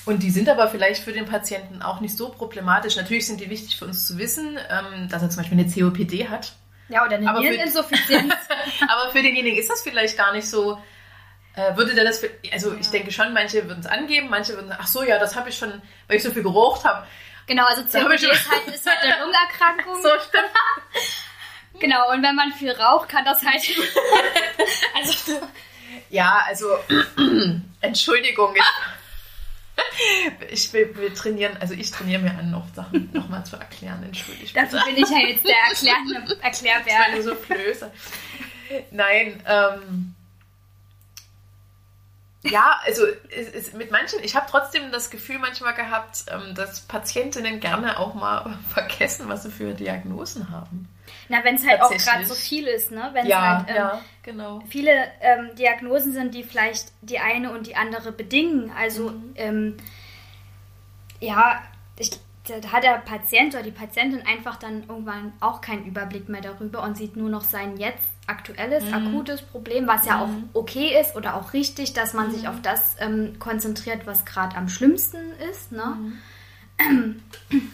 [0.06, 2.96] und die sind aber vielleicht für den Patienten auch nicht so problematisch.
[2.96, 6.28] Natürlich sind die wichtig für uns zu wissen, ähm, dass er zum Beispiel eine COPD
[6.28, 6.54] hat.
[6.88, 8.32] Ja, oder eine Niereninsuffizienz.
[8.88, 10.80] aber für denjenigen ist das vielleicht gar nicht so.
[11.54, 14.80] Äh, würde der das, also ich denke schon, manche würden es angeben, manche würden sagen,
[14.82, 17.06] ach so, ja, das habe ich schon, weil ich so viel geraucht habe.
[17.46, 19.96] Genau, also COPD ist halt, ist halt eine Lungenerkrankung.
[20.02, 20.50] So stimmt.
[21.80, 23.62] genau, und wenn man viel raucht, kann das halt.
[24.96, 25.40] also.
[26.08, 26.66] Ja, also
[27.80, 28.62] Entschuldigung, ich
[30.50, 34.56] ich will, will, trainieren, also ich trainiere mir an, noch Sachen nochmal zu erklären, entschuldigt.
[34.56, 37.18] Dafür bin ich ja jetzt der erklärende Erklärbär.
[37.18, 37.90] Ich so flöße.
[38.90, 40.14] Nein, ähm,
[42.42, 46.80] ja, also es, es, mit manchen, ich habe trotzdem das Gefühl manchmal gehabt, ähm, dass
[46.80, 50.88] Patientinnen gerne auch mal vergessen, was sie für Diagnosen haben.
[51.30, 53.10] Na, wenn es halt auch gerade so viel ist, ne?
[53.12, 54.60] Wenn ja, halt ähm, ja, genau.
[54.68, 54.90] viele
[55.20, 58.72] ähm, Diagnosen sind, die vielleicht die eine und die andere bedingen.
[58.76, 59.32] Also mhm.
[59.36, 59.76] ähm,
[61.20, 61.62] ja,
[61.96, 62.10] ich,
[62.48, 66.82] da hat der Patient oder die Patientin einfach dann irgendwann auch keinen Überblick mehr darüber
[66.82, 68.94] und sieht nur noch sein jetzt aktuelles, mhm.
[68.94, 70.48] akutes Problem, was ja mhm.
[70.52, 72.48] auch okay ist oder auch richtig, dass man sich mhm.
[72.48, 75.70] auf das ähm, konzentriert, was gerade am schlimmsten ist.
[75.70, 75.96] Ne?
[76.80, 77.22] Mhm.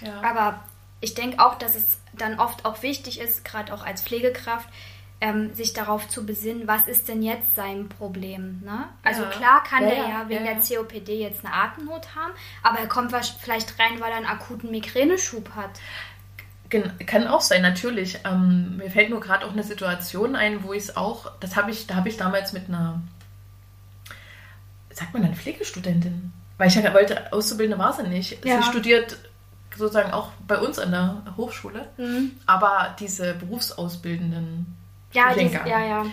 [0.00, 0.22] ja.
[0.22, 0.60] Aber
[1.04, 4.68] ich denke auch, dass es dann oft auch wichtig ist, gerade auch als Pflegekraft,
[5.20, 8.62] ähm, sich darauf zu besinnen, was ist denn jetzt sein Problem.
[8.64, 8.88] Ne?
[9.02, 9.28] Also ja.
[9.28, 12.88] klar kann ja, der ja wegen ja, der COPD jetzt eine Atemnot haben, aber er
[12.88, 15.78] kommt vielleicht rein, weil er einen akuten Migräneschub hat.
[17.06, 18.18] Kann auch sein, natürlich.
[18.24, 21.70] Ähm, mir fällt nur gerade auch eine Situation ein, wo ich es auch, das habe
[21.70, 23.02] ich, da habe ich damals mit einer,
[24.90, 28.42] sagt man dann Pflegestudentin, weil ich ja wollte, Auszubildende war sie nicht.
[28.42, 29.18] Sie studiert
[29.76, 32.32] sozusagen auch bei uns an der Hochschule, mhm.
[32.46, 34.76] aber diese berufsausbildenden
[35.12, 36.06] Ja, die, ja, ja.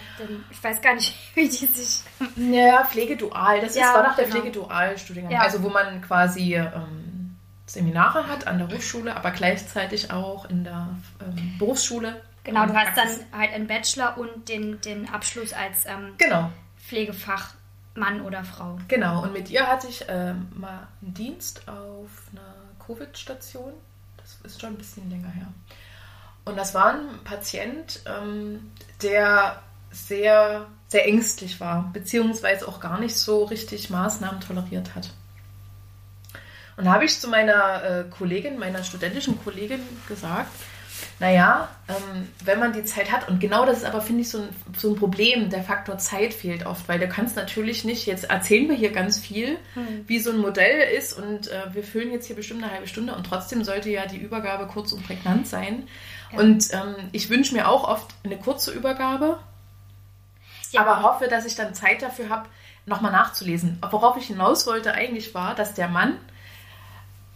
[0.49, 2.03] Ich weiß gar nicht, wie die sich.
[2.35, 3.61] Ja, Pflegedual.
[3.61, 4.37] Das ja, ist, war nach der genau.
[4.39, 5.33] Pflegedual-Studiengang.
[5.33, 5.41] Ja.
[5.41, 7.37] Also, wo man quasi ähm,
[7.71, 10.89] Seminare hat an der Hochschule, aber gleichzeitig auch in der
[11.21, 12.21] ähm, Berufsschule.
[12.43, 16.49] Genau, du hast dann halt einen Bachelor und den, den Abschluss als ähm, genau.
[16.77, 18.77] Pflegefachmann oder Frau.
[18.87, 22.50] Genau, und mit ihr hatte ich ähm, mal einen Dienst auf einer
[22.85, 23.73] Covid-Station.
[24.17, 25.47] Das ist schon ein bisschen länger her.
[26.45, 33.15] Und das war ein Patient, ähm, der sehr, sehr ängstlich war, beziehungsweise auch gar nicht
[33.15, 35.09] so richtig Maßnahmen toleriert hat.
[36.77, 40.51] Und da habe ich zu meiner äh, Kollegin, meiner studentischen Kollegin gesagt,
[41.21, 44.39] naja, ähm, wenn man die Zeit hat, und genau das ist aber, finde ich, so
[44.39, 48.23] ein, so ein Problem, der Faktor Zeit fehlt oft, weil du kannst natürlich nicht, jetzt
[48.23, 50.03] erzählen wir hier ganz viel, mhm.
[50.07, 53.13] wie so ein Modell ist und äh, wir füllen jetzt hier bestimmt eine halbe Stunde
[53.13, 55.87] und trotzdem sollte ja die Übergabe kurz und prägnant sein.
[56.31, 56.39] Ja.
[56.39, 59.37] Und ähm, ich wünsche mir auch oft eine kurze Übergabe,
[60.71, 60.81] ja.
[60.81, 62.49] aber hoffe, dass ich dann Zeit dafür habe,
[62.87, 63.77] nochmal nachzulesen.
[63.91, 66.17] Worauf ich hinaus wollte eigentlich war, dass der Mann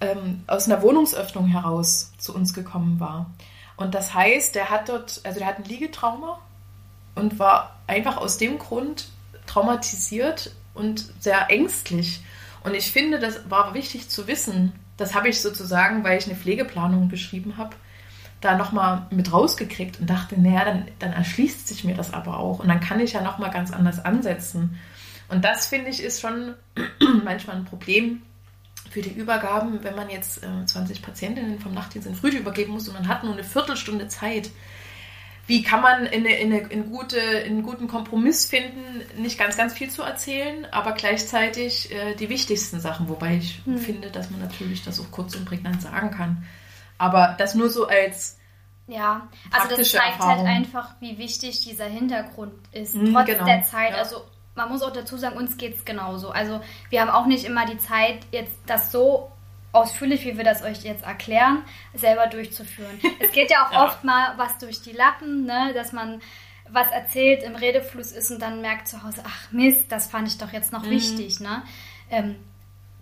[0.02, 3.28] ähm, aus einer Wohnungsöffnung heraus zu uns gekommen war.
[3.78, 6.40] Und das heißt, der hat dort, also der hat ein Liegetrauma
[7.16, 9.10] und war einfach aus dem Grund
[9.48, 12.22] traumatisiert und sehr ängstlich.
[12.64, 14.74] Und ich finde, das war wichtig zu wissen.
[14.98, 17.76] Das habe ich sozusagen, weil ich eine Pflegeplanung geschrieben habe,
[18.42, 22.60] da nochmal mit rausgekriegt und dachte, naja, dann, dann erschließt sich mir das aber auch.
[22.60, 24.80] Und dann kann ich ja nochmal ganz anders ansetzen.
[25.28, 26.54] Und das, finde ich, ist schon
[27.24, 28.22] manchmal ein Problem,
[28.90, 32.88] für die Übergaben, wenn man jetzt äh, 20 Patientinnen vom Nachtdienst in Früh übergeben muss
[32.88, 34.50] und man hat nur eine Viertelstunde Zeit,
[35.48, 39.38] wie kann man in, eine, in, eine, in, gute, in einen guten Kompromiss finden, nicht
[39.38, 43.78] ganz, ganz viel zu erzählen, aber gleichzeitig äh, die wichtigsten Sachen, wobei ich hm.
[43.78, 46.46] finde, dass man natürlich das auch kurz und prägnant sagen kann.
[46.98, 48.38] Aber das nur so als
[48.88, 50.48] ja, also das zeigt halt Erfahrung.
[50.48, 53.46] halt einfach, wie wichtig dieser Hintergrund ist, mhm, trotz genau.
[53.46, 53.92] der Zeit.
[53.92, 53.98] Ja.
[53.98, 54.24] Also
[54.56, 56.32] man muss auch dazu sagen, uns geht es genauso.
[56.32, 59.32] Also wir haben auch nicht immer die Zeit, jetzt das so
[59.74, 61.64] ausführlich, wie wir das euch jetzt erklären,
[61.94, 63.00] selber durchzuführen.
[63.20, 63.86] es geht ja auch ja.
[63.86, 65.74] oft mal was durch die Lappen, ne?
[65.74, 66.22] dass man
[66.70, 70.38] was erzählt, im Redefluss ist und dann merkt zu Hause, ach Mist, das fand ich
[70.38, 70.92] doch jetzt noch mhm.
[70.92, 71.40] wichtig.
[71.40, 71.62] Ne?
[72.10, 72.38] Ähm,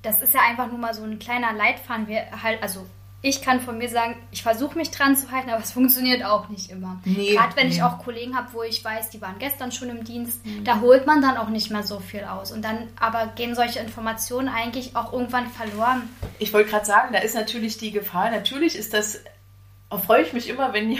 [0.02, 2.08] das ist ja einfach nur mal so ein kleiner Leitfaden.
[2.08, 2.86] Wir halt, also
[3.26, 6.50] ich kann von mir sagen, ich versuche mich dran zu halten, aber es funktioniert auch
[6.50, 7.00] nicht immer.
[7.06, 7.76] Nee, Gerade wenn nee.
[7.76, 10.66] ich auch Kollegen habe, wo ich weiß, die waren gestern schon im Dienst, mhm.
[10.66, 12.52] da holt man dann auch nicht mehr so viel aus.
[12.52, 16.10] Und dann aber gehen solche Informationen eigentlich auch irgendwann verloren.
[16.38, 19.22] Ich wollte gerade sagen, da ist natürlich die Gefahr, natürlich ist das,
[20.06, 21.00] freue ich mich immer, wenn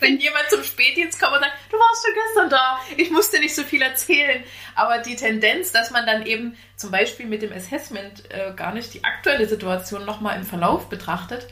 [0.00, 3.54] wenn jemand zum Spätdienst kommt und sagt, du warst schon gestern da, ich musste nicht
[3.54, 4.42] so viel erzählen.
[4.74, 8.94] Aber die Tendenz, dass man dann eben zum Beispiel mit dem Assessment äh, gar nicht
[8.94, 11.48] die aktuelle Situation nochmal im Verlauf betrachtet,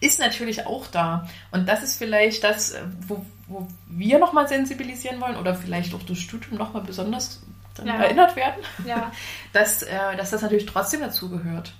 [0.00, 1.28] ist natürlich auch da.
[1.50, 6.02] Und das ist vielleicht das, äh, wo, wo wir nochmal sensibilisieren wollen oder vielleicht auch
[6.02, 7.42] das Studium nochmal besonders
[7.84, 7.94] ja.
[7.94, 9.12] erinnert werden, ja.
[9.52, 11.72] dass, äh, dass das natürlich trotzdem dazugehört.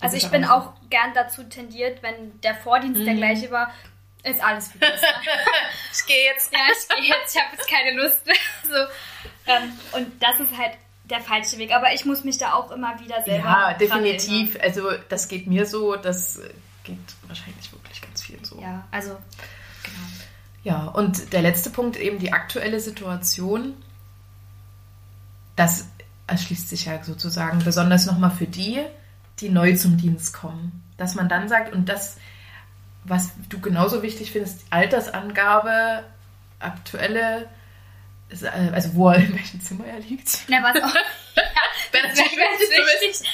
[0.00, 3.04] Also ich bin auch gern dazu tendiert, wenn der Vordienst mhm.
[3.06, 3.70] der gleiche war,
[4.24, 5.06] ist alles für besser.
[5.92, 6.52] ich gehe jetzt.
[6.52, 7.34] Ja, ich gehe jetzt.
[7.34, 8.34] Ich habe jetzt keine Lust mehr.
[8.64, 8.76] So.
[9.46, 10.72] Ähm, und das ist halt
[11.04, 11.72] der falsche Weg.
[11.72, 13.44] Aber ich muss mich da auch immer wieder selber.
[13.44, 14.58] Ja, definitiv.
[14.60, 15.96] Also das geht mir so.
[15.96, 16.40] Das
[16.82, 18.58] geht wahrscheinlich wirklich ganz viel so.
[18.60, 19.10] Ja, also
[19.82, 20.06] genau.
[20.62, 23.74] Ja, und der letzte Punkt eben die aktuelle Situation.
[25.56, 25.86] Das
[26.26, 28.82] erschließt sich ja sozusagen besonders nochmal für die,
[29.40, 30.82] die neu zum Dienst kommen.
[30.96, 32.16] Dass man dann sagt, und das
[33.04, 36.04] was du genauso wichtig findest, Altersangabe,
[36.58, 37.48] aktuelle,
[38.30, 40.40] äh, also wo er in welchem Zimmer er liegt.
[40.48, 40.94] Na, was auch.
[41.36, 41.42] ja,
[41.92, 43.24] wenn, es nicht,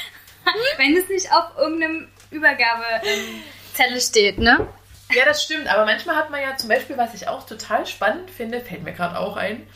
[0.77, 4.67] wenn es nicht auf irgendeinem Übergabezettel steht, ne?
[5.13, 5.69] Ja, das stimmt.
[5.69, 8.93] Aber manchmal hat man ja zum Beispiel, was ich auch total spannend finde, fällt mir
[8.93, 9.67] gerade auch ein,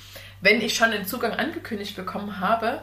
[0.41, 2.83] wenn ich schon den Zugang angekündigt bekommen habe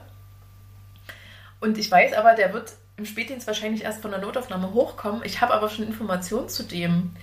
[1.62, 5.24] und ich weiß aber, der wird im Spätdienst wahrscheinlich erst von der Notaufnahme hochkommen.
[5.26, 7.16] Ich habe aber schon Informationen zu dem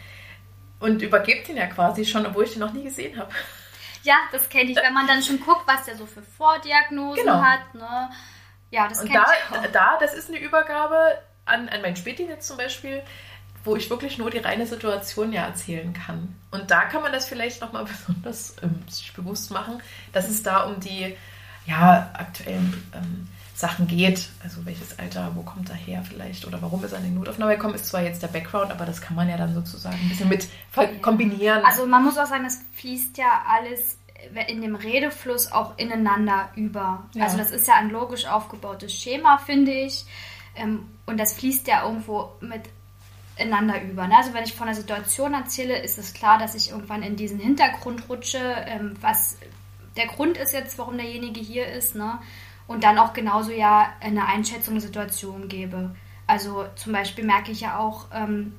[0.80, 3.30] und übergebe den ja quasi schon, obwohl ich den noch nie gesehen habe.
[4.02, 7.40] Ja, das kenne ich, wenn man dann schon guckt, was der so für Vordiagnosen genau.
[7.40, 7.74] hat.
[7.74, 8.10] Ne?
[8.70, 9.66] Ja, das kenne ich auch.
[9.72, 13.02] Da, das ist eine Übergabe an, an meinen Spätdienst zum Beispiel,
[13.64, 16.34] wo ich wirklich nur die reine Situation ja erzählen kann.
[16.50, 19.80] Und da kann man das vielleicht nochmal besonders ähm, sich bewusst machen,
[20.12, 21.16] dass es da um die
[21.66, 24.28] ja, aktuellen ähm, Sachen geht.
[24.44, 27.56] Also welches Alter, wo kommt er her vielleicht oder warum ist er in die Notaufnahme
[27.56, 30.28] gekommen, ist zwar jetzt der Background, aber das kann man ja dann sozusagen ein bisschen
[30.28, 30.48] mit
[31.02, 31.64] kombinieren.
[31.64, 33.98] Also man muss auch sagen, es fließt ja alles
[34.46, 37.08] in dem Redefluss auch ineinander über.
[37.14, 37.24] Ja.
[37.24, 40.04] Also das ist ja ein logisch aufgebautes Schema, finde ich.
[40.54, 42.62] Ähm, und das fließt ja irgendwo mit
[43.36, 44.06] ineinander über.
[44.06, 44.16] Ne?
[44.16, 47.40] Also wenn ich von einer Situation erzähle, ist es klar, dass ich irgendwann in diesen
[47.40, 49.36] Hintergrund rutsche, ähm, was
[49.96, 52.20] der Grund ist jetzt, warum derjenige hier ist, ne?
[52.68, 55.96] Und dann auch genauso ja eine Einschätzung der Situation gebe.
[56.28, 58.54] Also zum Beispiel merke ich ja auch, ähm,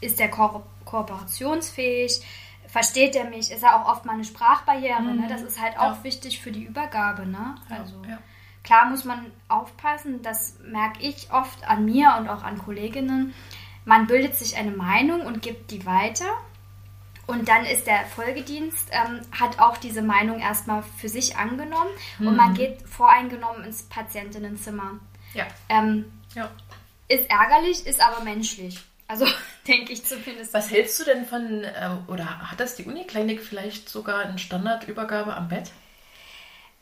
[0.00, 2.22] ist der ko kooperationsfähig,
[2.66, 5.12] versteht er mich, ist er auch oft mal eine Sprachbarriere, ne?
[5.12, 5.20] mhm.
[5.20, 5.26] ne?
[5.28, 6.04] Das ist halt auch ja.
[6.04, 7.54] wichtig für die Übergabe, ne?
[7.68, 8.18] Also ja, ja.
[8.64, 13.32] klar muss man aufpassen, das merke ich oft an mir und auch an Kolleginnen.
[13.84, 16.30] Man bildet sich eine Meinung und gibt die weiter
[17.32, 22.28] und dann ist der Folgedienst, ähm, hat auch diese Meinung erstmal für sich angenommen mhm.
[22.28, 22.56] und man mhm.
[22.56, 25.00] geht voreingenommen ins Patientinnenzimmer.
[25.32, 25.46] Ja.
[25.70, 26.50] Ähm, ja.
[27.08, 28.78] Ist ärgerlich, ist aber menschlich.
[29.08, 29.26] Also
[29.66, 30.52] denke ich zumindest.
[30.52, 35.34] Was hältst du denn von, ähm, oder hat das die Uniklinik vielleicht sogar eine Standardübergabe
[35.34, 35.70] am Bett?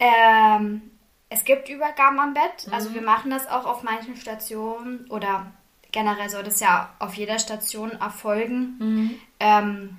[0.01, 0.83] Ähm,
[1.29, 2.67] es gibt Übergaben am Bett.
[2.67, 2.75] Mhm.
[2.75, 5.53] Also wir machen das auch auf manchen Stationen oder
[5.93, 8.77] generell soll das ja auf jeder Station erfolgen.
[8.79, 9.15] Mhm.
[9.39, 9.97] Ähm,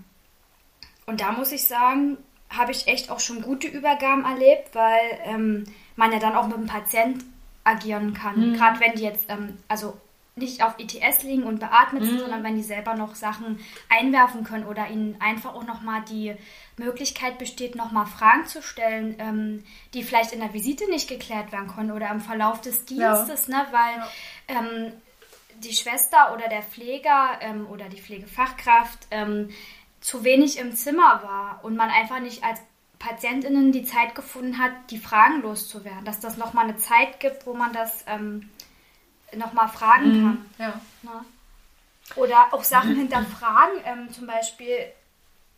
[1.12, 2.18] und da muss ich sagen,
[2.50, 5.66] habe ich echt auch schon gute Übergaben erlebt, weil ähm,
[5.98, 7.22] man ja dann auch mit dem Patient
[7.66, 8.52] agieren kann.
[8.52, 8.54] Mhm.
[8.54, 9.98] Gerade wenn die jetzt, ähm, also
[10.38, 12.20] nicht auf ETS liegen und beatmet sind, mhm.
[12.20, 16.34] sondern wenn die selber noch Sachen einwerfen können oder ihnen einfach auch nochmal die
[16.78, 21.68] Möglichkeit besteht, nochmal Fragen zu stellen, ähm, die vielleicht in der Visite nicht geklärt werden
[21.68, 23.58] können oder im Verlauf des Dienstes, ja.
[23.58, 23.68] ne?
[23.72, 24.62] weil ja.
[24.62, 24.94] ähm,
[25.60, 29.50] die Schwester oder der Pfleger ähm, oder die Pflegefachkraft ähm,
[30.02, 32.60] zu wenig im Zimmer war und man einfach nicht als
[33.00, 36.06] Patientinnen die Zeit gefunden hat, die Fragen loszuwerden.
[36.06, 38.50] Dass das nochmal eine Zeit gibt, wo man das ähm,
[39.36, 40.46] nochmal fragen mhm, kann.
[40.58, 40.82] Ja.
[41.04, 41.26] Na?
[42.16, 43.80] Oder auch Sachen hinterfragen.
[43.86, 44.78] Ähm, zum Beispiel,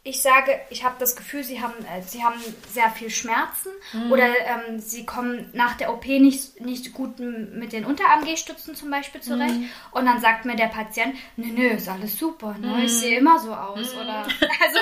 [0.06, 2.40] ich sage, ich habe das Gefühl, sie haben, äh, sie haben
[2.70, 4.12] sehr viel Schmerzen mhm.
[4.12, 9.22] oder ähm, sie kommen nach der OP nicht, nicht gut mit den Unterarm-G-Stützen zum Beispiel
[9.22, 9.56] zurecht.
[9.56, 9.70] Mhm.
[9.92, 12.68] Und dann sagt mir der Patient, nö, nö, ist alles super, ne?
[12.68, 12.84] Mhm.
[12.84, 13.94] ich sehe immer so aus.
[13.94, 14.02] Mhm.
[14.02, 14.18] Oder,
[14.62, 14.80] also,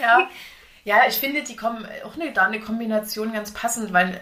[0.00, 0.28] ja.
[0.82, 4.20] ja, ich finde die kommen auch eine, da eine Kombination ganz passend, weil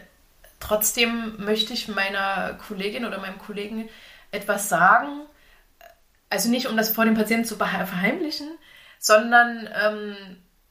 [0.60, 3.88] trotzdem möchte ich meiner Kollegin oder meinem Kollegen
[4.30, 5.22] etwas sagen.
[6.28, 8.48] Also nicht, um das vor dem Patienten zu verheimlichen,
[9.02, 10.16] sondern ähm,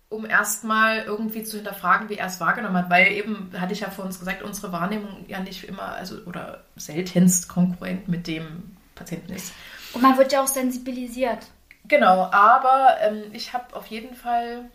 [0.10, 3.89] um erstmal irgendwie zu hinterfragen, wie er es wahrgenommen hat, weil eben, hatte ich ja
[3.89, 9.34] vor uns gesagt, unsere Wahrnehmung ja nicht immer, also oder seltenst konkurrent mit dem Patienten
[9.34, 9.54] ist.
[9.94, 11.48] Und man wird ja auch sensibilisiert.
[11.88, 14.65] Genau, aber ähm, ich habe auf jeden Fall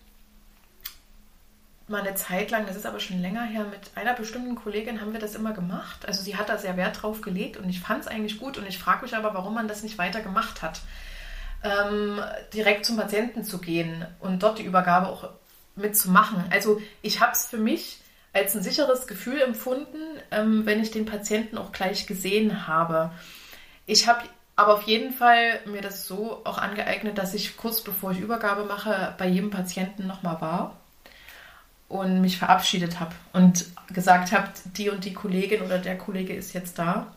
[1.88, 5.12] mal eine Zeit lang, das ist aber schon länger her, mit einer bestimmten Kollegin haben
[5.12, 6.07] wir das immer gemacht.
[6.07, 8.66] Also sie hat da sehr Wert drauf gelegt und ich fand es eigentlich gut und
[8.66, 10.81] ich frage mich aber, warum man das nicht weiter gemacht hat
[11.66, 12.20] ähm,
[12.55, 15.31] direkt zum Patienten zu gehen und dort die Übergabe auch
[15.74, 16.44] mitzumachen.
[16.50, 17.98] Also ich habe es für mich
[18.33, 19.98] als ein sicheres Gefühl empfunden,
[20.31, 23.11] ähm, wenn ich den Patienten auch gleich gesehen habe.
[23.87, 24.20] Ich habe
[24.57, 28.64] aber auf jeden Fall mir das so auch angeeignet, dass ich kurz bevor ich Übergabe
[28.64, 30.76] mache, bei jedem Patienten nochmal war
[31.88, 36.55] und mich verabschiedet habe und gesagt habe, die und die Kollegin oder der Kollege ist
[36.55, 37.14] jetzt da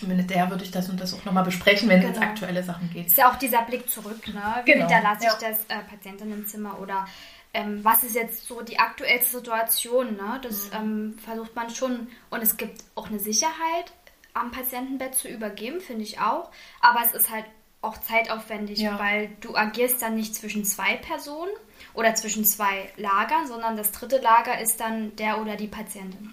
[0.00, 2.14] mit der würde ich das und das auch nochmal besprechen, wenn genau.
[2.14, 3.06] es aktuelle Sachen geht.
[3.06, 4.62] Ist ja auch dieser Blick zurück, ne?
[4.64, 4.86] Wie genau.
[4.86, 5.32] hinterlasse ja.
[5.32, 7.06] ich das äh, Patientinnenzimmer oder
[7.54, 10.40] ähm, was ist jetzt so die aktuellste Situation, ne?
[10.42, 10.76] Das mhm.
[10.76, 13.92] ähm, versucht man schon und es gibt auch eine Sicherheit
[14.34, 16.50] am Patientenbett zu übergeben, finde ich auch.
[16.80, 17.44] Aber es ist halt
[17.82, 18.98] auch zeitaufwendig, ja.
[18.98, 21.50] weil du agierst dann nicht zwischen zwei Personen
[21.94, 26.32] oder zwischen zwei Lagern, sondern das dritte Lager ist dann der oder die Patientin.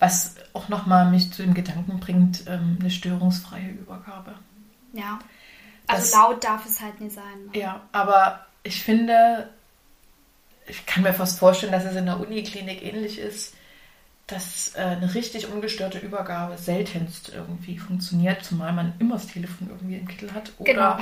[0.00, 4.34] Was auch nochmal mich zu dem Gedanken bringt, ähm, eine störungsfreie Übergabe.
[4.92, 5.18] Ja.
[5.86, 7.46] Also das, laut darf es halt nicht sein.
[7.52, 7.60] Ne?
[7.60, 9.48] Ja, aber ich finde,
[10.66, 13.54] ich kann mir fast vorstellen, dass es in der Uniklinik ähnlich ist,
[14.26, 19.96] dass äh, eine richtig ungestörte Übergabe seltenst irgendwie funktioniert, zumal man immer das Telefon irgendwie
[19.96, 20.52] im Kittel hat.
[20.58, 20.98] Oder genau.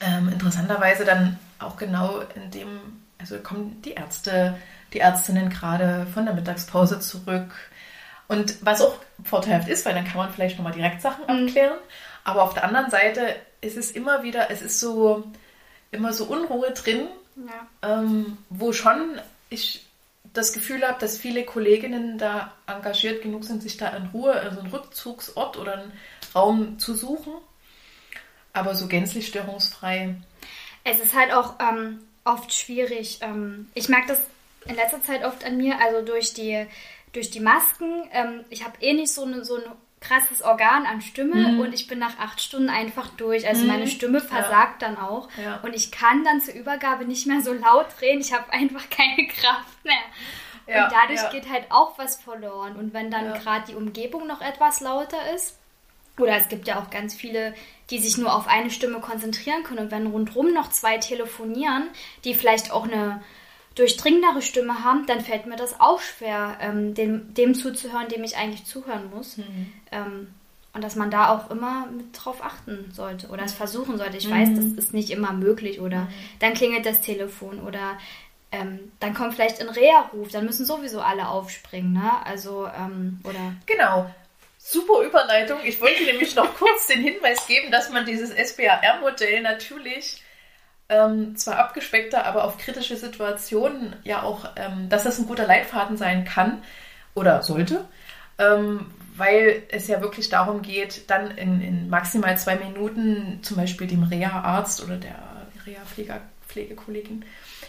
[0.00, 2.68] ähm, interessanterweise dann auch genau in dem,
[3.18, 4.56] also kommen die Ärzte,
[4.92, 7.54] die Ärztinnen gerade von der Mittagspause zurück
[8.30, 11.46] und was auch vorteilhaft ist, weil dann kann man vielleicht nochmal direkt Sachen mhm.
[11.46, 11.76] abklären.
[12.22, 15.24] Aber auf der anderen Seite ist es immer wieder, es ist so
[15.90, 17.98] immer so Unruhe drin, ja.
[17.98, 19.84] ähm, wo schon ich
[20.32, 24.60] das Gefühl habe, dass viele Kolleginnen da engagiert genug sind, sich da in Ruhe, also
[24.60, 25.92] einen Rückzugsort oder einen
[26.32, 27.32] Raum zu suchen.
[28.52, 30.14] Aber so gänzlich störungsfrei.
[30.84, 33.18] Es ist halt auch ähm, oft schwierig.
[33.22, 34.20] Ähm, ich merke das
[34.66, 36.66] in letzter Zeit oft an mir, also durch die
[37.12, 38.08] durch die Masken.
[38.12, 39.62] Ähm, ich habe eh nicht so, eine, so ein
[40.00, 41.60] krasses Organ an Stimme mhm.
[41.60, 43.46] und ich bin nach acht Stunden einfach durch.
[43.46, 43.68] Also mhm.
[43.68, 44.88] meine Stimme versagt ja.
[44.88, 45.60] dann auch ja.
[45.62, 48.20] und ich kann dann zur Übergabe nicht mehr so laut reden.
[48.20, 49.94] Ich habe einfach keine Kraft mehr.
[50.66, 52.76] Ja, und dadurch geht halt auch was verloren.
[52.76, 55.58] Und wenn dann gerade die Umgebung noch etwas lauter ist,
[56.18, 57.54] oder es gibt ja auch ganz viele,
[57.88, 59.80] die sich nur auf eine Stimme konzentrieren können.
[59.80, 61.88] Und wenn rundherum noch zwei telefonieren,
[62.24, 63.22] die vielleicht auch eine
[63.74, 68.36] durchdringendere Stimme haben, dann fällt mir das auch schwer, ähm, dem, dem zuzuhören, dem ich
[68.36, 69.36] eigentlich zuhören muss.
[69.36, 69.72] Mhm.
[69.92, 70.34] Ähm,
[70.72, 74.16] und dass man da auch immer mit drauf achten sollte oder es versuchen sollte.
[74.16, 74.32] Ich mhm.
[74.32, 76.08] weiß, das ist nicht immer möglich oder mhm.
[76.38, 77.98] dann klingelt das Telefon oder
[78.52, 82.10] ähm, dann kommt vielleicht ein Reha-Ruf, dann müssen sowieso alle aufspringen, ne?
[82.24, 83.54] Also, ähm, oder.
[83.66, 84.10] Genau.
[84.58, 85.58] Super Überleitung.
[85.64, 90.22] Ich wollte nämlich noch kurz den Hinweis geben, dass man dieses SBAR-Modell natürlich
[90.90, 95.96] ähm, zwar abgespeckter, aber auf kritische Situationen ja auch, ähm, dass das ein guter Leitfaden
[95.96, 96.62] sein kann
[97.14, 97.84] oder sollte,
[98.38, 98.86] ähm,
[99.16, 104.02] weil es ja wirklich darum geht, dann in, in maximal zwei Minuten zum Beispiel dem
[104.02, 105.16] Reha-Arzt oder der
[105.64, 107.24] Reha-Pflegekollegin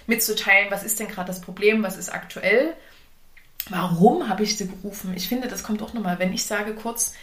[0.07, 2.73] mitzuteilen, was ist denn gerade das Problem, was ist aktuell,
[3.69, 5.13] warum habe ich sie gerufen.
[5.15, 7.13] Ich finde, das kommt auch nochmal, wenn ich sage kurz,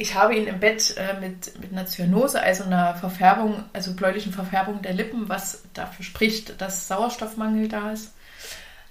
[0.00, 4.32] ich habe ihn im Bett äh, mit, mit einer Zyanose, also einer Verfärbung, also bläulichen
[4.32, 8.14] Verfärbung der Lippen, was dafür spricht, dass Sauerstoffmangel da ist.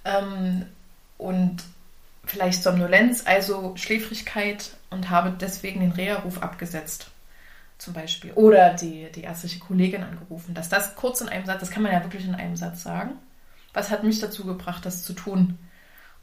[0.04, 0.66] Ähm,
[1.18, 1.64] und
[2.24, 7.10] vielleicht Somnolenz, also Schläfrigkeit und habe deswegen den Reha-Ruf abgesetzt.
[7.76, 8.30] Zum Beispiel.
[8.34, 10.54] Oder die, die ärztliche Kollegin angerufen.
[10.54, 13.14] Dass das kurz in einem Satz, das kann man ja wirklich in einem Satz sagen.
[13.72, 15.58] Was hat mich dazu gebracht, das zu tun?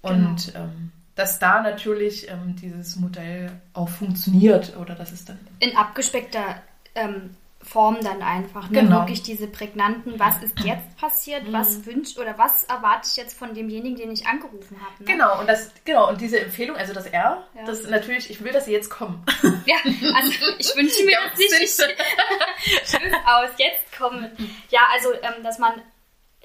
[0.02, 0.66] Und genau.
[0.66, 5.40] ähm, dass da natürlich ähm, dieses Modell auch funktioniert oder dass es dann.
[5.60, 6.62] In abgespeckter
[6.96, 8.70] ähm, Form dann einfach.
[8.70, 8.82] Ne?
[8.82, 9.00] Genau.
[9.00, 11.54] Wirklich diese prägnanten, was ist jetzt passiert, mhm.
[11.54, 15.04] was wünscht oder was erwarte ich jetzt von demjenigen, den ich angerufen habe.
[15.04, 15.12] Ne?
[15.12, 17.66] Genau, und das, genau, und diese Empfehlung, also das R, ja.
[17.66, 19.24] das natürlich, ich will, dass sie jetzt kommen.
[19.66, 21.52] Ja, also ich wünsche mir das nicht.
[21.62, 24.30] Ich, ich aus, jetzt kommen.
[24.70, 25.74] Ja, also ähm, dass man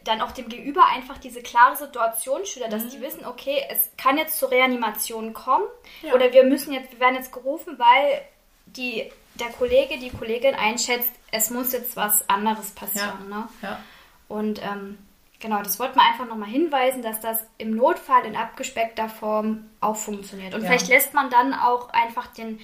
[0.04, 2.90] dann auch dem Gegenüber einfach diese klare Situation schildert, dass mhm.
[2.90, 5.64] die wissen, okay, es kann jetzt zur Reanimation kommen
[6.02, 6.12] ja.
[6.14, 8.22] oder wir müssen jetzt, wir werden jetzt gerufen, weil
[8.66, 13.30] die, der Kollege, die Kollegin einschätzt, es muss jetzt was anderes passieren.
[13.30, 13.36] Ja.
[13.36, 13.48] Ne?
[13.62, 13.80] Ja.
[14.28, 14.98] Und ähm,
[15.40, 19.96] genau, das wollte man einfach nochmal hinweisen, dass das im Notfall in abgespeckter Form auch
[19.96, 20.54] funktioniert.
[20.54, 22.60] Und vielleicht lässt man dann auch einfach den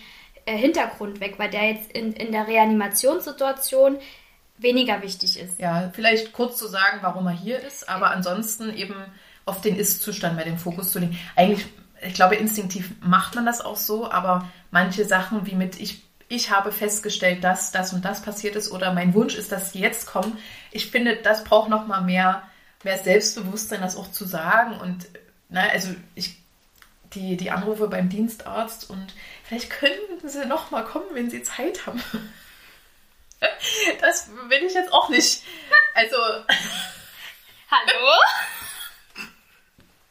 [0.46, 3.98] äh, Hintergrund weg, weil der jetzt in, in der Reanimationssituation
[4.58, 5.58] weniger wichtig ist.
[5.58, 8.94] Ja, vielleicht kurz zu sagen, warum er hier ist, aber ansonsten eben
[9.46, 11.18] auf den Ist-Zustand bei dem Fokus zu legen.
[11.36, 11.66] Eigentlich,
[12.02, 16.50] ich glaube, instinktiv macht man das auch so, aber manche Sachen wie mit ich ich
[16.50, 20.06] habe festgestellt, dass das und das passiert ist oder mein Wunsch ist, dass sie jetzt
[20.06, 20.36] kommen.
[20.70, 22.42] Ich finde, das braucht noch mal mehr,
[22.84, 24.78] mehr Selbstbewusstsein, das auch zu sagen.
[24.78, 25.08] Und
[25.48, 26.42] na, also ich,
[27.14, 31.86] die, die Anrufe beim Dienstarzt und vielleicht könnten sie noch mal kommen, wenn sie Zeit
[31.86, 32.02] haben.
[34.00, 35.42] Das will ich jetzt auch nicht.
[35.94, 36.16] Also.
[37.70, 38.12] Hallo?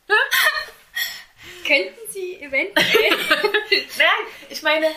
[1.66, 3.10] Könnten Sie eventuell.
[3.98, 4.08] Nein,
[4.50, 4.88] ich meine,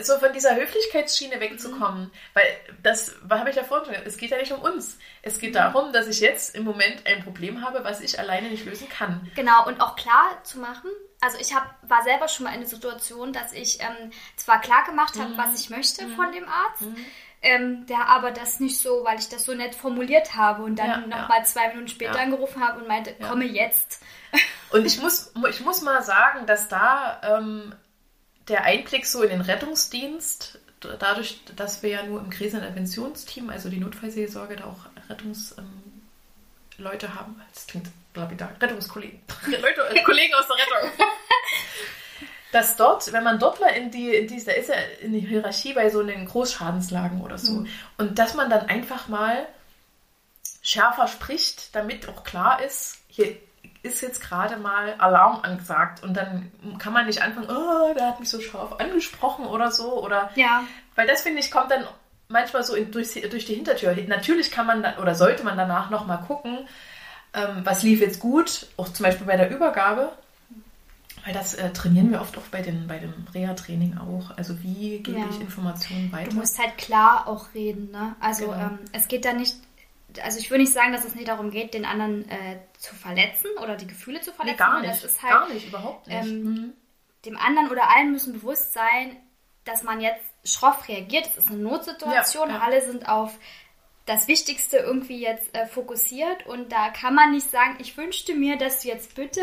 [0.00, 2.04] so von dieser Höflichkeitsschiene wegzukommen.
[2.04, 2.10] Mhm.
[2.34, 2.44] Weil
[2.82, 4.98] das habe ich ja vorhin schon es geht ja nicht um uns.
[5.22, 8.64] Es geht darum, dass ich jetzt im Moment ein Problem habe, was ich alleine nicht
[8.64, 9.30] lösen kann.
[9.34, 12.68] Genau, und auch klar zu machen, also ich hab, war selber schon mal in der
[12.68, 15.38] Situation, dass ich ähm, zwar klar gemacht habe, mhm.
[15.38, 16.14] was ich möchte mhm.
[16.14, 17.04] von dem Arzt, mhm
[17.46, 20.88] ähm, der aber das nicht so, weil ich das so nett formuliert habe und dann
[20.88, 21.44] ja, nochmal ja.
[21.44, 22.22] zwei Minuten später ja.
[22.22, 24.02] angerufen habe und meinte, komme jetzt.
[24.70, 27.72] Und ich muss, ich muss mal sagen, dass da ähm,
[28.48, 33.78] der Einblick so in den Rettungsdienst, dadurch, dass wir ja nur im Kriseninterventionsteam, also die
[33.78, 40.56] Notfallseelsorge, da auch Rettungsleute ähm, haben, das klingt lapidar, Rettungskollegen, Leute, äh, Kollegen aus der
[40.56, 41.06] Rettung.
[42.56, 45.74] Dass dort, wenn man dort mal in die, in diese, ist ja in die Hierarchie
[45.74, 47.68] bei so einen Großschadenslagen oder so, mhm.
[47.98, 49.46] und dass man dann einfach mal
[50.62, 53.36] schärfer spricht, damit auch klar ist, hier
[53.82, 58.20] ist jetzt gerade mal Alarm angesagt und dann kann man nicht anfangen, oh, der hat
[58.20, 60.64] mich so scharf angesprochen oder so oder ja.
[60.94, 61.86] weil das finde ich kommt dann
[62.28, 63.94] manchmal so in, durch, durch die Hintertür.
[64.08, 66.66] Natürlich kann man dann oder sollte man danach noch mal gucken,
[67.34, 70.10] ähm, was lief jetzt gut, auch zum Beispiel bei der Übergabe,
[71.26, 74.36] weil das äh, trainieren wir oft auch bei, den, bei dem Reha-Training auch.
[74.36, 75.26] Also wie gebe ja.
[75.28, 76.30] ich Informationen weiter?
[76.30, 77.90] Du musst halt klar auch reden.
[77.90, 78.14] Ne?
[78.20, 78.58] Also genau.
[78.58, 79.56] ähm, es geht da nicht,
[80.22, 83.48] also ich würde nicht sagen, dass es nicht darum geht, den anderen äh, zu verletzen
[83.60, 84.56] oder die Gefühle zu verletzen.
[84.56, 85.22] Nee, gar nicht.
[85.22, 86.16] Halt, gar nicht, überhaupt nicht.
[86.16, 86.72] Ähm, mhm.
[87.24, 89.16] Dem anderen oder allen müssen bewusst sein,
[89.64, 91.26] dass man jetzt schroff reagiert.
[91.26, 92.50] Es ist eine Notsituation.
[92.50, 92.62] Ja, ja.
[92.62, 93.36] Alle sind auf
[94.06, 98.56] das Wichtigste irgendwie jetzt äh, fokussiert und da kann man nicht sagen, ich wünschte mir,
[98.56, 99.40] dass du jetzt bitte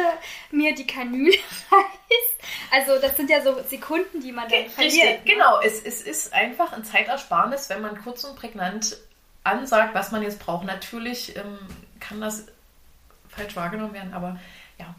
[0.52, 1.34] mir die Kanüle
[1.72, 2.72] reißt.
[2.72, 5.26] Also das sind ja so Sekunden, die man dann Richtig, verliert.
[5.26, 5.34] Ne?
[5.34, 8.98] Genau, es, es ist einfach ein Zeitersparnis, wenn man kurz und prägnant
[9.44, 10.66] ansagt, was man jetzt braucht.
[10.66, 11.60] Natürlich ähm,
[12.00, 12.48] kann das
[13.28, 14.40] falsch wahrgenommen werden, aber
[14.80, 14.96] ja.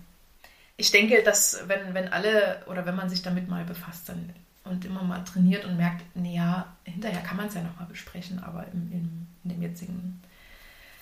[0.77, 4.35] Ich denke, dass wenn, wenn alle oder wenn man sich damit mal befasst, dann
[4.65, 8.67] und immer mal trainiert und merkt, naja, hinterher kann man es ja nochmal besprechen, aber
[8.73, 10.23] im, im, in dem jetzigen,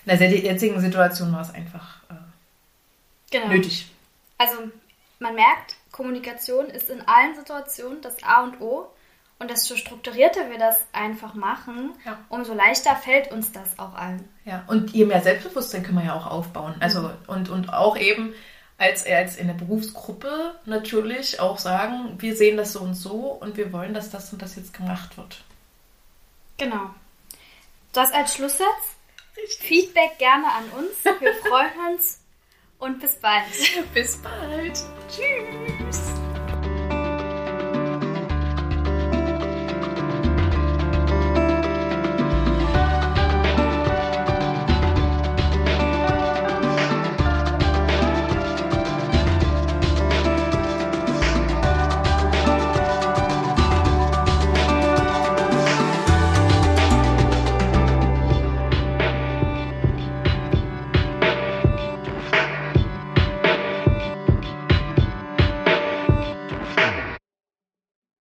[0.05, 2.15] in der jetzigen Situation war es einfach, äh,
[3.31, 3.47] genau.
[3.47, 3.89] nötig.
[4.37, 4.55] Also
[5.19, 8.87] man merkt, Kommunikation ist in allen Situationen das A und O.
[9.39, 12.17] Und desto strukturierter wir das einfach machen, ja.
[12.29, 14.27] umso leichter fällt uns das auch allen.
[14.45, 16.75] Ja, und je mehr Selbstbewusstsein können wir ja auch aufbauen.
[16.79, 17.11] Also mhm.
[17.27, 18.33] und, und auch eben
[18.77, 23.57] als, als in der Berufsgruppe natürlich auch sagen, wir sehen das so und so und
[23.57, 25.43] wir wollen, dass das und das jetzt gemacht wird.
[26.57, 26.89] Genau.
[27.93, 28.67] Das als Schlusssatz.
[29.59, 31.03] Feedback gerne an uns.
[31.03, 32.19] Wir freuen uns
[32.79, 33.45] und bis bald.
[33.93, 34.83] bis bald.
[35.09, 36.22] Tschüss.